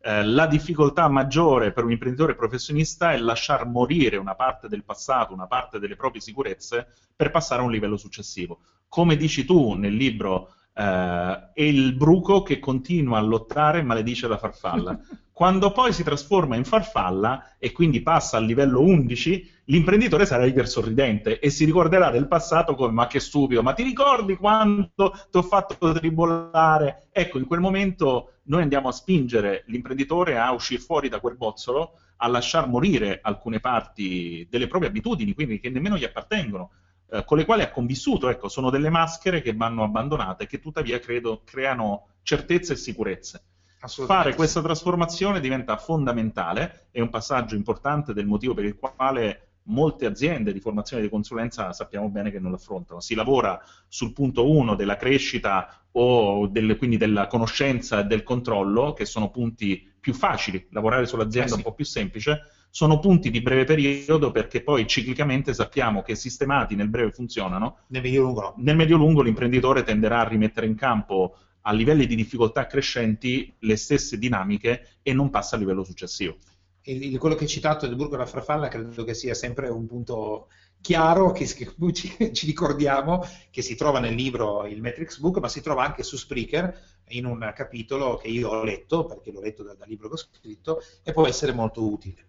Eh, 0.00 0.24
la 0.24 0.46
difficoltà 0.46 1.08
maggiore 1.08 1.72
per 1.72 1.84
un 1.84 1.90
imprenditore 1.90 2.36
professionista 2.36 3.12
è 3.12 3.18
lasciar 3.18 3.66
morire 3.66 4.16
una 4.16 4.34
parte 4.34 4.68
del 4.68 4.84
passato, 4.84 5.34
una 5.34 5.48
parte 5.48 5.78
delle 5.80 5.96
proprie 5.96 6.22
sicurezze 6.22 6.86
per 7.14 7.30
passare 7.30 7.60
a 7.60 7.64
un 7.64 7.72
livello 7.72 7.96
successivo. 7.96 8.60
Come 8.88 9.16
dici 9.16 9.44
tu 9.44 9.74
nel 9.74 9.94
libro, 9.94 10.54
eh, 10.74 11.50
è 11.52 11.62
il 11.62 11.94
bruco 11.94 12.42
che 12.42 12.58
continua 12.58 13.18
a 13.18 13.22
lottare 13.22 13.80
e 13.80 13.82
maledice 13.82 14.28
la 14.28 14.38
farfalla. 14.38 14.98
Quando 15.38 15.70
poi 15.70 15.92
si 15.92 16.02
trasforma 16.02 16.56
in 16.56 16.64
farfalla 16.64 17.58
e 17.58 17.70
quindi 17.70 18.02
passa 18.02 18.38
al 18.38 18.44
livello 18.44 18.80
11, 18.80 19.62
l'imprenditore 19.66 20.26
sarà 20.26 20.44
iper 20.44 20.68
sorridente 20.68 21.38
e 21.38 21.50
si 21.50 21.64
ricorderà 21.64 22.10
del 22.10 22.26
passato 22.26 22.74
come 22.74 22.92
ma 22.92 23.06
che 23.06 23.20
stupido, 23.20 23.62
ma 23.62 23.72
ti 23.72 23.84
ricordi 23.84 24.34
quando 24.34 24.90
ti 24.96 25.36
ho 25.36 25.42
fatto 25.42 25.92
tribolare? 25.92 27.06
Ecco, 27.12 27.38
in 27.38 27.46
quel 27.46 27.60
momento 27.60 28.32
noi 28.44 28.62
andiamo 28.62 28.88
a 28.88 28.92
spingere 28.92 29.62
l'imprenditore 29.68 30.36
a 30.38 30.50
uscire 30.50 30.80
fuori 30.80 31.08
da 31.08 31.20
quel 31.20 31.36
bozzolo, 31.36 31.92
a 32.16 32.26
lasciar 32.26 32.68
morire 32.68 33.20
alcune 33.22 33.60
parti 33.60 34.44
delle 34.50 34.66
proprie 34.66 34.90
abitudini, 34.90 35.34
quindi 35.34 35.60
che 35.60 35.70
nemmeno 35.70 35.96
gli 35.96 36.04
appartengono, 36.04 36.70
eh, 37.10 37.24
con 37.24 37.38
le 37.38 37.44
quali 37.44 37.62
ha 37.62 37.70
convissuto. 37.70 38.28
Ecco, 38.28 38.48
sono 38.48 38.70
delle 38.70 38.90
maschere 38.90 39.42
che 39.42 39.54
vanno 39.54 39.84
abbandonate 39.84 40.44
e 40.44 40.46
che 40.46 40.58
tuttavia 40.58 40.98
credo 40.98 41.42
creano 41.44 42.08
certezze 42.22 42.74
e 42.74 42.76
sicurezze. 42.76 43.42
Fare 43.80 44.34
questa 44.34 44.60
trasformazione 44.60 45.38
diventa 45.38 45.76
fondamentale, 45.76 46.88
è 46.90 47.00
un 47.00 47.10
passaggio 47.10 47.54
importante 47.54 48.12
del 48.12 48.26
motivo 48.26 48.52
per 48.52 48.64
il 48.64 48.76
quale 48.76 49.48
molte 49.68 50.06
aziende 50.06 50.52
di 50.52 50.60
formazione 50.60 51.02
di 51.02 51.08
consulenza 51.08 51.72
sappiamo 51.72 52.08
bene 52.08 52.30
che 52.30 52.40
non 52.40 52.50
l'affrontano. 52.50 53.00
Si 53.00 53.14
lavora 53.14 53.60
sul 53.86 54.12
punto 54.12 54.50
1 54.50 54.74
della 54.74 54.96
crescita 54.96 55.82
o 55.92 56.46
del, 56.48 56.76
quindi 56.76 56.96
della 56.96 57.26
conoscenza 57.26 58.00
e 58.00 58.04
del 58.04 58.22
controllo, 58.22 58.92
che 58.94 59.04
sono 59.04 59.30
punti 59.30 59.94
più 60.00 60.12
facili, 60.12 60.66
lavorare 60.70 61.06
sull'azienda 61.06 61.50
eh 61.50 61.52
sì. 61.52 61.56
un 61.58 61.62
po' 61.62 61.74
più 61.74 61.84
semplice, 61.84 62.42
sono 62.78 63.00
punti 63.00 63.32
di 63.32 63.40
breve 63.40 63.64
periodo 63.64 64.30
perché 64.30 64.62
poi 64.62 64.86
ciclicamente 64.86 65.52
sappiamo 65.52 66.00
che 66.00 66.14
sistemati 66.14 66.76
nel 66.76 66.88
breve 66.88 67.10
funzionano. 67.10 67.78
Nel 67.88 68.02
medio-lungo 68.02 68.40
no. 68.40 68.54
Nel 68.58 68.76
medio-lungo 68.76 69.20
l'imprenditore 69.20 69.82
tenderà 69.82 70.20
a 70.20 70.28
rimettere 70.28 70.66
in 70.66 70.76
campo 70.76 71.36
a 71.62 71.72
livelli 71.72 72.06
di 72.06 72.14
difficoltà 72.14 72.68
crescenti 72.68 73.52
le 73.58 73.74
stesse 73.74 74.16
dinamiche 74.16 74.98
e 75.02 75.12
non 75.12 75.28
passa 75.28 75.56
al 75.56 75.62
livello 75.62 75.82
successivo 75.82 76.36
il, 76.82 77.18
quello 77.18 77.34
che 77.34 77.44
hai 77.44 77.50
citato 77.50 77.86
del 77.86 77.96
Burgo 77.96 78.12
della 78.12 78.26
Farfalla 78.26 78.68
credo 78.68 79.04
che 79.04 79.14
sia 79.14 79.34
sempre 79.34 79.68
un 79.68 79.86
punto 79.86 80.48
chiaro 80.80 81.32
che, 81.32 81.44
che 81.44 81.74
ci, 81.92 82.32
ci, 82.32 82.46
ricordiamo 82.46 83.22
che 83.50 83.62
si 83.62 83.74
trova 83.74 84.00
nel 84.00 84.14
libro 84.14 84.66
il 84.66 84.80
Matrix 84.80 85.18
Book, 85.18 85.38
ma 85.38 85.48
si 85.48 85.60
trova 85.60 85.84
anche 85.84 86.02
su 86.02 86.16
Spreaker 86.16 86.96
in 87.08 87.26
un 87.26 87.52
capitolo 87.54 88.16
che 88.16 88.28
io 88.28 88.48
ho 88.48 88.64
letto, 88.64 89.04
perché 89.04 89.30
l'ho 89.32 89.40
letto 89.40 89.62
dal, 89.62 89.76
dal 89.76 89.88
libro 89.88 90.08
che 90.08 90.14
ho 90.14 90.16
scritto, 90.16 90.80
e 91.02 91.12
può 91.12 91.26
essere 91.26 91.52
molto 91.52 91.84
utile. 91.84 92.27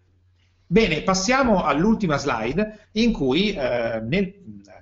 Bene, 0.72 1.02
passiamo 1.02 1.64
all'ultima 1.64 2.16
slide 2.16 2.90
in 2.92 3.10
cui 3.10 3.52
eh, 3.52 3.98
nel 4.04 4.34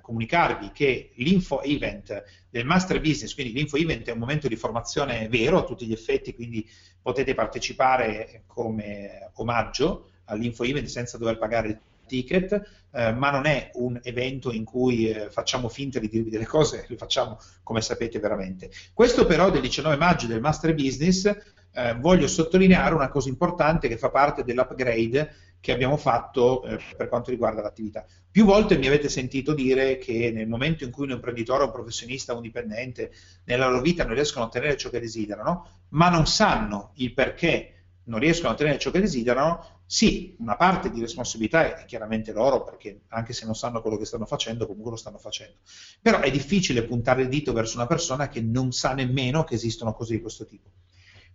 comunicarvi 0.03 0.69
che 0.71 1.13
l'info 1.15 1.63
event 1.63 2.23
del 2.47 2.63
master 2.63 3.01
business, 3.01 3.33
quindi 3.33 3.53
l'info 3.53 3.75
event 3.75 4.07
è 4.07 4.11
un 4.11 4.19
momento 4.19 4.47
di 4.47 4.55
formazione 4.55 5.27
vero 5.29 5.57
a 5.57 5.63
tutti 5.63 5.87
gli 5.87 5.91
effetti, 5.91 6.35
quindi 6.35 6.63
potete 7.01 7.33
partecipare 7.33 8.43
come 8.45 9.31
omaggio 9.37 10.11
all'info 10.25 10.63
event 10.63 10.85
senza 10.85 11.17
dover 11.17 11.39
pagare 11.39 11.67
il 11.69 11.79
ticket, 12.05 12.51
eh, 12.91 13.11
ma 13.11 13.31
non 13.31 13.47
è 13.47 13.71
un 13.73 13.99
evento 14.03 14.51
in 14.51 14.65
cui 14.65 15.09
eh, 15.09 15.31
facciamo 15.31 15.69
finta 15.69 15.97
di 15.97 16.07
dirvi 16.07 16.29
delle 16.29 16.45
cose, 16.45 16.85
le 16.87 16.97
facciamo 16.97 17.39
come 17.63 17.81
sapete 17.81 18.19
veramente. 18.19 18.69
Questo 18.93 19.25
però 19.25 19.49
del 19.49 19.61
19 19.61 19.95
maggio 19.95 20.27
del 20.27 20.39
master 20.39 20.75
business 20.75 21.35
eh, 21.71 21.95
voglio 21.99 22.27
sottolineare 22.27 22.95
una 22.95 23.09
cosa 23.09 23.29
importante 23.29 23.87
che 23.87 23.97
fa 23.97 24.09
parte 24.09 24.43
dell'upgrade 24.43 25.48
che 25.59 25.71
abbiamo 25.71 25.97
fatto 25.97 26.63
eh, 26.63 26.79
per 26.95 27.09
quanto 27.09 27.31
riguarda 27.31 27.61
l'attività. 27.61 28.05
Più 28.31 28.45
volte 28.45 28.77
mi 28.77 28.87
avete 28.87 29.09
sentito 29.09 29.53
dire 29.53 29.97
che 29.97 30.31
nel 30.31 30.47
momento 30.47 30.83
in 30.83 30.91
cui 30.91 31.05
un 31.05 31.11
imprenditore, 31.11 31.63
un 31.63 31.71
professionista, 31.71 32.33
un 32.33 32.41
dipendente 32.41 33.11
nella 33.45 33.67
loro 33.67 33.81
vita 33.81 34.05
non 34.05 34.13
riescono 34.13 34.45
a 34.45 34.47
ottenere 34.47 34.77
ciò 34.77 34.89
che 34.89 34.99
desiderano, 34.99 35.85
ma 35.89 36.09
non 36.09 36.27
sanno 36.27 36.91
il 36.95 37.13
perché 37.13 37.73
non 38.03 38.19
riescono 38.19 38.49
a 38.49 38.53
ottenere 38.53 38.79
ciò 38.79 38.91
che 38.91 38.99
desiderano, 38.99 39.81
sì, 39.85 40.35
una 40.39 40.55
parte 40.55 40.91
di 40.91 40.99
responsabilità 40.99 41.81
è 41.81 41.85
chiaramente 41.85 42.31
loro, 42.31 42.63
perché 42.63 43.01
anche 43.07 43.33
se 43.33 43.45
non 43.45 43.55
sanno 43.55 43.81
quello 43.81 43.97
che 43.97 44.05
stanno 44.05 44.25
facendo, 44.25 44.67
comunque 44.67 44.91
lo 44.91 44.97
stanno 44.97 45.17
facendo. 45.17 45.55
Però 46.01 46.19
è 46.19 46.29
difficile 46.29 46.83
puntare 46.83 47.23
il 47.23 47.27
dito 47.27 47.53
verso 47.53 47.77
una 47.77 47.87
persona 47.87 48.29
che 48.29 48.41
non 48.41 48.71
sa 48.71 48.93
nemmeno 48.93 49.43
che 49.43 49.55
esistono 49.55 49.93
cose 49.93 50.13
di 50.13 50.21
questo 50.21 50.45
tipo. 50.45 50.69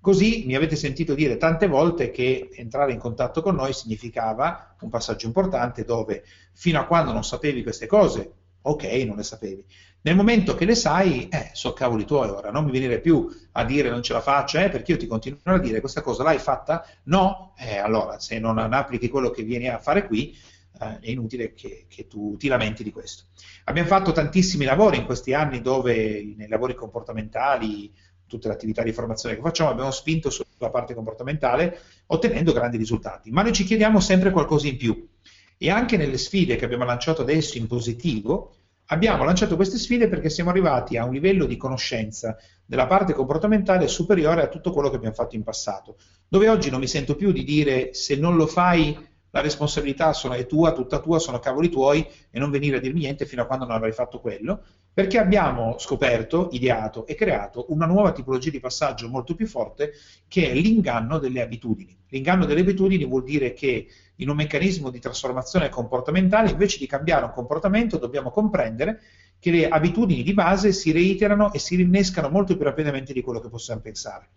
Così 0.05 0.45
mi 0.45 0.55
avete 0.55 0.77
sentito 0.77 1.15
dire 1.15 1.39
tante 1.39 1.67
volte 1.67 2.11
che 2.11 2.51
entrare 2.53 2.93
in 2.93 2.99
contatto 2.99 3.41
con 3.41 3.55
noi 3.55 3.73
significava 3.73 4.77
un 4.81 4.91
passaggio 4.91 5.25
importante 5.25 5.83
dove 5.83 6.25
fino 6.53 6.79
a 6.79 6.85
quando 6.85 7.11
non 7.11 7.25
sapevi 7.25 7.63
queste 7.63 7.87
cose, 7.87 8.31
ok, 8.61 8.85
non 9.07 9.17
le 9.17 9.23
sapevi. 9.23 9.65
Nel 10.03 10.15
momento 10.15 10.55
che 10.57 10.67
le 10.67 10.75
sai, 10.75 11.31
eh, 11.31 11.49
so 11.55 11.73
cavoli 11.73 12.05
tuoi 12.05 12.29
ora, 12.29 12.51
non 12.51 12.67
mi 12.67 12.71
venire 12.71 13.01
più 13.01 13.35
a 13.53 13.65
dire 13.65 13.89
non 13.89 14.03
ce 14.03 14.13
la 14.13 14.21
faccio, 14.21 14.59
eh, 14.59 14.69
perché 14.69 14.93
io 14.93 14.99
ti 14.99 15.07
continuo 15.07 15.41
a 15.43 15.59
dire 15.59 15.81
questa 15.81 16.03
cosa 16.03 16.23
l'hai 16.23 16.39
fatta? 16.39 16.87
No? 17.05 17.55
Eh, 17.57 17.79
allora, 17.79 18.19
se 18.19 18.39
non 18.39 18.59
applichi 18.59 19.09
quello 19.09 19.31
che 19.31 19.43
vieni 19.43 19.71
a 19.71 19.79
fare 19.79 20.07
qui, 20.07 20.37
eh, 20.81 20.99
è 20.99 21.11
inutile 21.11 21.55
che, 21.55 21.87
che, 21.89 22.07
tu 22.09 22.37
ti 22.37 22.49
lamenti 22.49 22.83
di 22.83 22.93
questo. 22.93 23.25
Abbiamo 23.65 23.89
fatto 23.89 24.13
tantissimi 24.13 24.67
lavori 24.67 24.99
in 24.99 25.07
questi 25.07 25.33
anni 25.33 25.63
dove 25.63 26.35
nei 26.37 26.49
lavori 26.49 26.75
comportamentali, 26.75 27.91
tutte 28.27 28.49
le 28.49 28.55
attività 28.55 28.83
di 28.83 28.93
formazione 28.93 29.35
che 29.35 29.41
facciamo, 29.41 29.71
abbiamo 29.71 29.91
spinto 29.91 30.31
sulla 30.31 30.71
parte 30.71 30.95
comportamentale 30.95 31.79
ottenendo 32.07 32.53
grandi 32.53 32.77
risultati, 32.77 33.31
ma 33.31 33.43
noi 33.43 33.53
ci 33.53 33.65
chiediamo 33.65 34.01
sempre 34.01 34.31
qualcosa 34.31 34.67
in 34.67 34.77
più. 34.77 35.09
E 35.57 35.71
anche 35.71 35.97
nelle 35.97 36.19
sfide 36.19 36.57
che 36.57 36.65
abbiamo 36.65 36.85
lanciato 36.85 37.23
adesso 37.23 37.59
in 37.59 37.67
positivo, 37.67 38.57
abbiamo 38.87 39.25
lanciato 39.25 39.57
queste 39.57 39.79
sfide 39.79 40.09
perché 40.09 40.29
siamo 40.29 40.51
arrivati 40.51 40.97
a 40.97 41.05
un 41.05 41.13
livello 41.13 41.47
di 41.47 41.57
conoscenza 41.57 42.37
della 42.67 42.87
parte 42.87 43.13
comportamentale 43.13 43.89
superiore 43.89 44.43
a 44.43 44.49
tutto 44.49 44.73
quello 44.73 44.91
che 44.91 44.97
abbiamo 44.97 45.15
fatto 45.15 45.37
in 45.37 45.43
passato, 45.43 45.97
dove 46.29 46.49
oggi 46.49 46.71
non 46.71 46.81
mi 46.81 46.89
sento 46.89 47.15
più 47.15 47.33
di 47.33 47.45
dire 47.45 47.95
se 47.95 48.17
non 48.17 48.37
lo 48.37 48.47
fai 48.47 49.13
la 49.35 49.41
responsabilità 49.41 50.13
sono, 50.13 50.35
è 50.35 50.47
tua, 50.47 50.73
tutta 50.73 51.01
tua, 51.01 51.19
sono 51.19 51.41
cavoli 51.41 51.69
tuoi 51.69 52.07
e 52.31 52.39
non 52.39 52.53
venire 52.53 52.77
a 52.77 52.81
dirmi 52.81 53.01
niente 53.01 53.27
fino 53.27 53.43
a 53.43 53.47
quando 53.47 53.65
non 53.65 53.75
avrai 53.75 53.91
fatto 53.91 54.21
quello, 54.21 54.63
perché 54.93 55.19
abbiamo 55.19 55.75
scoperto, 55.77 56.51
ideato 56.53 57.05
e 57.05 57.17
creato 57.17 57.67
una 57.71 57.85
nuova 57.85 58.13
tipologia 58.13 58.51
di 58.51 58.61
passaggio 58.61 59.09
molto 59.09 59.35
più 59.35 59.49
forte 59.49 59.91
che 60.29 60.53
è 60.53 60.55
l'inganno 60.55 61.19
delle 61.19 61.43
abitudini. 61.43 61.99
L'inganno 62.11 62.45
delle 62.45 62.61
abitudini 62.61 63.05
vuol 63.05 63.25
dire 63.25 63.53
che 63.55 63.89
in 64.15 64.29
un 64.29 64.37
meccanismo 64.37 64.89
di 64.91 65.01
trasformazione 65.01 65.69
comportamentale, 65.69 66.51
invece 66.51 66.79
di 66.79 66.87
cambiare 66.87 67.25
un 67.25 67.33
comportamento, 67.33 67.99
dobbiamo 67.99 68.31
comprendere 68.31 69.01
che 69.41 69.51
le 69.51 69.67
abitudini 69.67 70.23
di 70.23 70.33
base 70.33 70.73
si 70.73 70.93
reiterano 70.93 71.53
e 71.53 71.59
si 71.59 71.75
rinnescano 71.75 72.29
molto 72.29 72.55
più 72.55 72.65
rapidamente 72.65 73.13
di 73.13 73.21
quello 73.21 73.41
che 73.41 73.49
possiamo 73.49 73.81
pensare. 73.81 74.29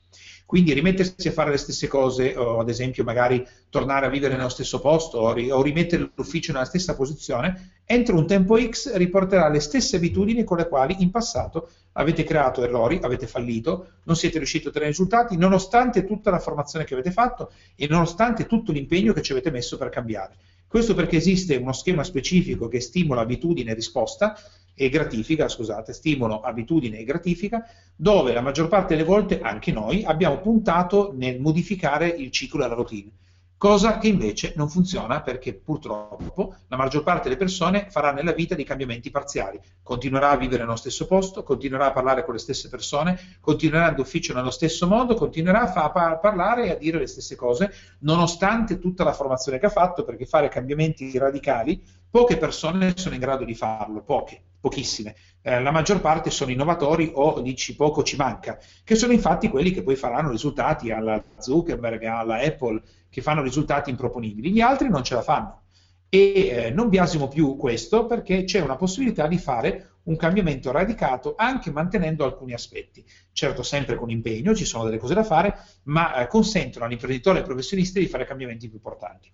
Quindi 0.47 0.71
rimettersi 0.71 1.27
a 1.27 1.33
fare 1.33 1.51
le 1.51 1.57
stesse 1.57 1.87
cose, 1.87 2.33
o 2.37 2.59
ad 2.59 2.69
esempio 2.69 3.03
magari 3.03 3.45
tornare 3.69 4.05
a 4.05 4.09
vivere 4.09 4.37
nello 4.37 4.47
stesso 4.47 4.79
posto 4.79 5.17
o, 5.17 5.33
ri- 5.33 5.51
o 5.51 5.61
rimettere 5.61 6.09
l'ufficio 6.15 6.53
nella 6.53 6.63
stessa 6.63 6.95
posizione, 6.95 7.81
entro 7.83 8.15
un 8.15 8.25
tempo 8.25 8.57
X 8.57 8.93
riporterà 8.93 9.49
le 9.49 9.59
stesse 9.59 9.97
abitudini 9.97 10.45
con 10.45 10.55
le 10.55 10.69
quali 10.69 10.95
in 10.99 11.11
passato 11.11 11.69
avete 11.91 12.23
creato 12.23 12.63
errori, 12.63 12.97
avete 13.01 13.27
fallito, 13.27 13.95
non 14.03 14.15
siete 14.15 14.37
riusciti 14.37 14.67
a 14.67 14.69
ottenere 14.69 14.91
risultati, 14.91 15.35
nonostante 15.35 16.05
tutta 16.05 16.31
la 16.31 16.39
formazione 16.39 16.85
che 16.85 16.93
avete 16.93 17.11
fatto 17.11 17.51
e 17.75 17.85
nonostante 17.87 18.45
tutto 18.45 18.71
l'impegno 18.71 19.11
che 19.11 19.21
ci 19.21 19.33
avete 19.33 19.51
messo 19.51 19.75
per 19.75 19.89
cambiare. 19.89 20.37
Questo 20.65 20.93
perché 20.93 21.17
esiste 21.17 21.57
uno 21.57 21.73
schema 21.73 22.05
specifico 22.05 22.69
che 22.69 22.79
stimola 22.79 23.19
abitudine 23.19 23.71
e 23.71 23.73
risposta 23.73 24.33
e 24.79 24.89
gratifica, 24.89 25.49
scusate, 25.49 25.91
stimolo, 25.91 26.41
abitudine 26.41 26.99
e 26.99 27.03
gratifica, 27.03 27.67
dove 27.95 28.31
la 28.31 28.41
maggior 28.41 28.67
parte 28.67 28.95
delle 28.95 29.07
volte 29.07 29.41
anche 29.41 29.71
noi 29.71 30.03
abbiamo 30.03 30.39
puntato 30.39 31.11
nel 31.15 31.41
modificare 31.41 32.07
il 32.07 32.29
ciclo 32.29 32.63
e 32.63 32.67
la 32.67 32.75
routine 32.75 33.11
cosa 33.57 33.97
che 33.97 34.07
invece 34.07 34.53
non 34.55 34.69
funziona 34.69 35.21
perché 35.21 35.55
purtroppo 35.55 36.55
la 36.67 36.77
maggior 36.77 37.01
parte 37.01 37.23
delle 37.23 37.37
persone 37.37 37.87
farà 37.89 38.11
nella 38.11 38.31
vita 38.31 38.53
dei 38.53 38.63
cambiamenti 38.63 39.09
parziali, 39.09 39.59
continuerà 39.81 40.29
a 40.29 40.37
vivere 40.37 40.63
nello 40.63 40.75
stesso 40.75 41.07
posto, 41.07 41.41
continuerà 41.41 41.87
a 41.87 41.91
parlare 41.91 42.23
con 42.23 42.35
le 42.35 42.39
stesse 42.39 42.69
persone, 42.69 43.19
continuerà 43.41 43.87
all'ufficio 43.87 44.33
nello 44.35 44.51
stesso 44.51 44.87
modo, 44.87 45.15
continuerà 45.15 45.61
a, 45.61 45.67
fa- 45.67 46.09
a 46.11 46.17
parlare 46.17 46.65
e 46.65 46.69
a 46.69 46.75
dire 46.75 46.99
le 46.99 47.07
stesse 47.07 47.35
cose, 47.35 47.73
nonostante 47.99 48.77
tutta 48.77 49.03
la 49.03 49.13
formazione 49.13 49.57
che 49.57 49.65
ha 49.65 49.71
fatto, 49.71 50.03
perché 50.03 50.27
fare 50.27 50.49
cambiamenti 50.49 51.17
radicali, 51.17 51.81
poche 52.09 52.37
persone 52.37 52.93
sono 52.95 53.15
in 53.15 53.21
grado 53.21 53.43
di 53.43 53.55
farlo, 53.55 54.03
poche 54.03 54.43
pochissime. 54.59 55.15
Eh, 55.41 55.61
la 55.61 55.71
maggior 55.71 56.01
parte 56.01 56.29
sono 56.29 56.51
innovatori 56.51 57.11
o 57.13 57.39
dici 57.41 57.75
poco 57.75 58.03
ci 58.03 58.15
manca, 58.15 58.59
che 58.83 58.95
sono 58.95 59.13
infatti 59.13 59.49
quelli 59.49 59.71
che 59.71 59.83
poi 59.83 59.95
faranno 59.95 60.29
risultati 60.29 60.91
alla 60.91 61.23
Zuckerberg, 61.37 62.03
alla 62.03 62.39
Apple, 62.39 62.81
che 63.09 63.21
fanno 63.21 63.41
risultati 63.41 63.89
improponibili. 63.89 64.51
Gli 64.51 64.61
altri 64.61 64.89
non 64.89 65.03
ce 65.03 65.15
la 65.15 65.21
fanno. 65.21 65.61
E 66.09 66.47
eh, 66.47 66.69
non 66.71 66.87
biasimo 66.87 67.27
più 67.27 67.57
questo 67.57 68.05
perché 68.05 68.45
c'è 68.45 68.61
una 68.61 68.77
possibilità 68.77 69.27
di 69.27 69.37
fare 69.37 69.97
un 70.03 70.15
cambiamento 70.15 70.71
radicato 70.71 71.35
anche 71.37 71.69
mantenendo 71.69 72.23
alcuni 72.23 72.53
aspetti. 72.53 73.05
Certo 73.33 73.61
sempre 73.61 73.95
con 73.95 74.09
impegno, 74.09 74.55
ci 74.55 74.65
sono 74.65 74.85
delle 74.85 74.97
cose 74.97 75.13
da 75.13 75.23
fare, 75.23 75.57
ma 75.83 76.15
eh, 76.15 76.27
consentono 76.27 76.85
all'imprenditore 76.85 77.37
e 77.37 77.41
ai 77.41 77.47
professionisti 77.47 77.99
di 77.99 78.07
fare 78.07 78.25
cambiamenti 78.25 78.67
più 78.67 78.77
importanti. 78.77 79.29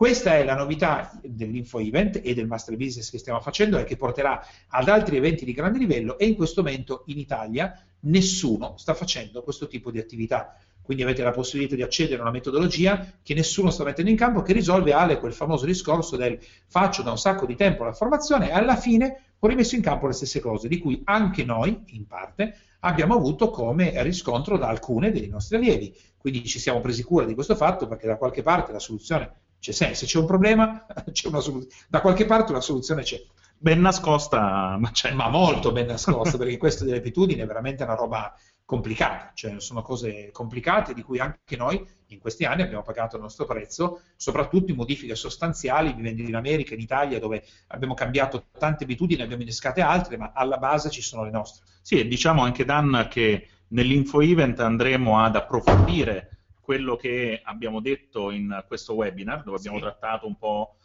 Questa 0.00 0.34
è 0.34 0.44
la 0.44 0.54
novità 0.54 1.12
dell'Info 1.22 1.78
Event 1.78 2.22
e 2.24 2.32
del 2.32 2.46
Master 2.46 2.74
Business 2.74 3.10
che 3.10 3.18
stiamo 3.18 3.38
facendo 3.42 3.76
e 3.76 3.84
che 3.84 3.98
porterà 3.98 4.42
ad 4.68 4.88
altri 4.88 5.18
eventi 5.18 5.44
di 5.44 5.52
grande 5.52 5.76
livello 5.76 6.16
e 6.16 6.24
in 6.24 6.36
questo 6.36 6.62
momento 6.62 7.02
in 7.08 7.18
Italia 7.18 7.78
nessuno 8.04 8.78
sta 8.78 8.94
facendo 8.94 9.42
questo 9.42 9.68
tipo 9.68 9.90
di 9.90 9.98
attività. 9.98 10.56
Quindi 10.80 11.02
avete 11.02 11.22
la 11.22 11.32
possibilità 11.32 11.74
di 11.74 11.82
accedere 11.82 12.16
a 12.16 12.22
una 12.22 12.30
metodologia 12.30 13.12
che 13.22 13.34
nessuno 13.34 13.68
sta 13.68 13.84
mettendo 13.84 14.10
in 14.10 14.16
campo, 14.16 14.40
che 14.40 14.54
risolve 14.54 14.94
Ale 14.94 15.18
quel 15.18 15.34
famoso 15.34 15.66
discorso 15.66 16.16
del 16.16 16.38
faccio 16.66 17.02
da 17.02 17.10
un 17.10 17.18
sacco 17.18 17.44
di 17.44 17.54
tempo 17.54 17.84
la 17.84 17.92
formazione 17.92 18.48
e 18.48 18.52
alla 18.52 18.76
fine 18.76 19.34
ho 19.38 19.46
rimesso 19.46 19.74
in 19.74 19.82
campo 19.82 20.06
le 20.06 20.14
stesse 20.14 20.40
cose, 20.40 20.66
di 20.66 20.78
cui 20.78 21.02
anche 21.04 21.44
noi, 21.44 21.78
in 21.88 22.06
parte, 22.06 22.56
abbiamo 22.80 23.16
avuto 23.16 23.50
come 23.50 24.02
riscontro 24.02 24.56
da 24.56 24.68
alcune 24.68 25.12
dei 25.12 25.28
nostri 25.28 25.56
allievi. 25.56 25.94
Quindi 26.16 26.42
ci 26.46 26.58
siamo 26.58 26.80
presi 26.80 27.02
cura 27.02 27.26
di 27.26 27.34
questo 27.34 27.54
fatto 27.54 27.86
perché 27.86 28.06
da 28.06 28.16
qualche 28.16 28.40
parte 28.40 28.72
la 28.72 28.78
soluzione 28.78 29.48
c'è 29.60 29.72
sempre, 29.72 29.96
se 29.96 30.06
c'è 30.06 30.18
un 30.18 30.26
problema, 30.26 30.86
c'è 31.12 31.28
una 31.28 31.40
soluzione. 31.40 31.74
Da 31.88 32.00
qualche 32.00 32.24
parte 32.24 32.50
una 32.50 32.60
soluzione 32.60 33.02
c'è. 33.02 33.22
Ben 33.56 33.80
nascosta, 33.80 34.76
ma 34.78 34.90
c'è. 34.90 35.12
Ma 35.12 35.28
molto 35.28 35.70
ben 35.70 35.86
nascosta, 35.86 36.38
perché 36.38 36.56
questa 36.56 36.84
delle 36.84 36.96
abitudini 36.96 37.42
è 37.42 37.46
veramente 37.46 37.82
una 37.82 37.94
roba 37.94 38.34
complicata, 38.64 39.32
cioè 39.34 39.58
sono 39.58 39.82
cose 39.82 40.30
complicate 40.30 40.94
di 40.94 41.02
cui 41.02 41.18
anche 41.18 41.56
noi 41.56 41.84
in 42.06 42.20
questi 42.20 42.44
anni 42.44 42.62
abbiamo 42.62 42.84
pagato 42.84 43.16
il 43.16 43.22
nostro 43.22 43.44
prezzo, 43.44 44.02
soprattutto 44.14 44.70
in 44.70 44.76
modifiche 44.76 45.16
sostanziali, 45.16 45.92
vivendo 45.92 46.22
in 46.22 46.36
America, 46.36 46.74
in 46.74 46.80
Italia, 46.80 47.18
dove 47.18 47.44
abbiamo 47.68 47.94
cambiato 47.94 48.46
tante 48.56 48.84
abitudini, 48.84 49.22
abbiamo 49.22 49.42
innescate 49.42 49.80
altre, 49.80 50.16
ma 50.16 50.30
alla 50.32 50.58
base 50.58 50.88
ci 50.88 51.02
sono 51.02 51.24
le 51.24 51.30
nostre. 51.30 51.66
Sì, 51.82 51.98
e 51.98 52.06
diciamo 52.06 52.42
anche 52.42 52.64
Dan 52.64 53.08
che 53.10 53.48
nell'info 53.68 54.20
event 54.20 54.60
andremo 54.60 55.20
ad 55.20 55.34
approfondire 55.36 56.39
quello 56.70 56.94
che 56.94 57.40
abbiamo 57.42 57.80
detto 57.80 58.30
in 58.30 58.64
questo 58.68 58.94
webinar, 58.94 59.42
dove 59.42 59.56
abbiamo 59.56 59.78
sì. 59.78 59.82
trattato 59.82 60.28
un 60.28 60.36
po' 60.36 60.76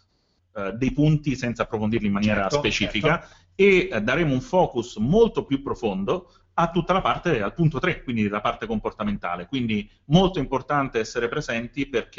eh, 0.56 0.72
dei 0.72 0.92
punti 0.92 1.36
senza 1.36 1.62
approfondirli 1.62 2.08
in 2.08 2.12
maniera 2.12 2.42
certo, 2.42 2.58
specifica 2.58 3.20
certo. 3.20 3.36
e 3.54 3.90
eh, 3.92 4.02
daremo 4.02 4.34
un 4.34 4.42
focus 4.42 4.96
molto 4.96 5.46
più 5.46 5.62
profondo 5.62 6.34
a 6.56 6.72
tutta 6.72 6.92
la 6.92 7.02
parte, 7.02 7.40
al 7.40 7.54
punto 7.54 7.78
3, 7.78 8.02
quindi 8.02 8.28
la 8.28 8.42
parte 8.42 8.66
comportamentale. 8.66 9.46
Quindi 9.46 9.88
molto 10.06 10.40
importante 10.40 10.98
essere 10.98 11.28
presenti 11.28 11.86
perché 11.86 12.18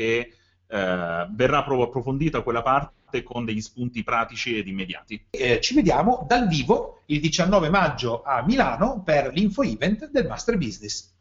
eh, 0.69 1.27
verrà 1.33 1.65
proprio 1.65 1.87
approfondita 1.87 2.43
quella 2.43 2.63
parte 2.63 3.25
con 3.25 3.45
degli 3.45 3.61
spunti 3.61 4.05
pratici 4.05 4.57
ed 4.57 4.69
immediati. 4.69 5.27
Eh, 5.31 5.61
ci 5.61 5.75
vediamo 5.75 6.25
dal 6.29 6.47
vivo 6.47 7.03
il 7.07 7.19
19 7.19 7.69
maggio 7.69 8.23
a 8.23 8.45
Milano 8.45 9.03
per 9.03 9.33
l'info 9.33 9.63
event 9.63 10.09
del 10.09 10.29
Master 10.29 10.57
Business. 10.57 11.15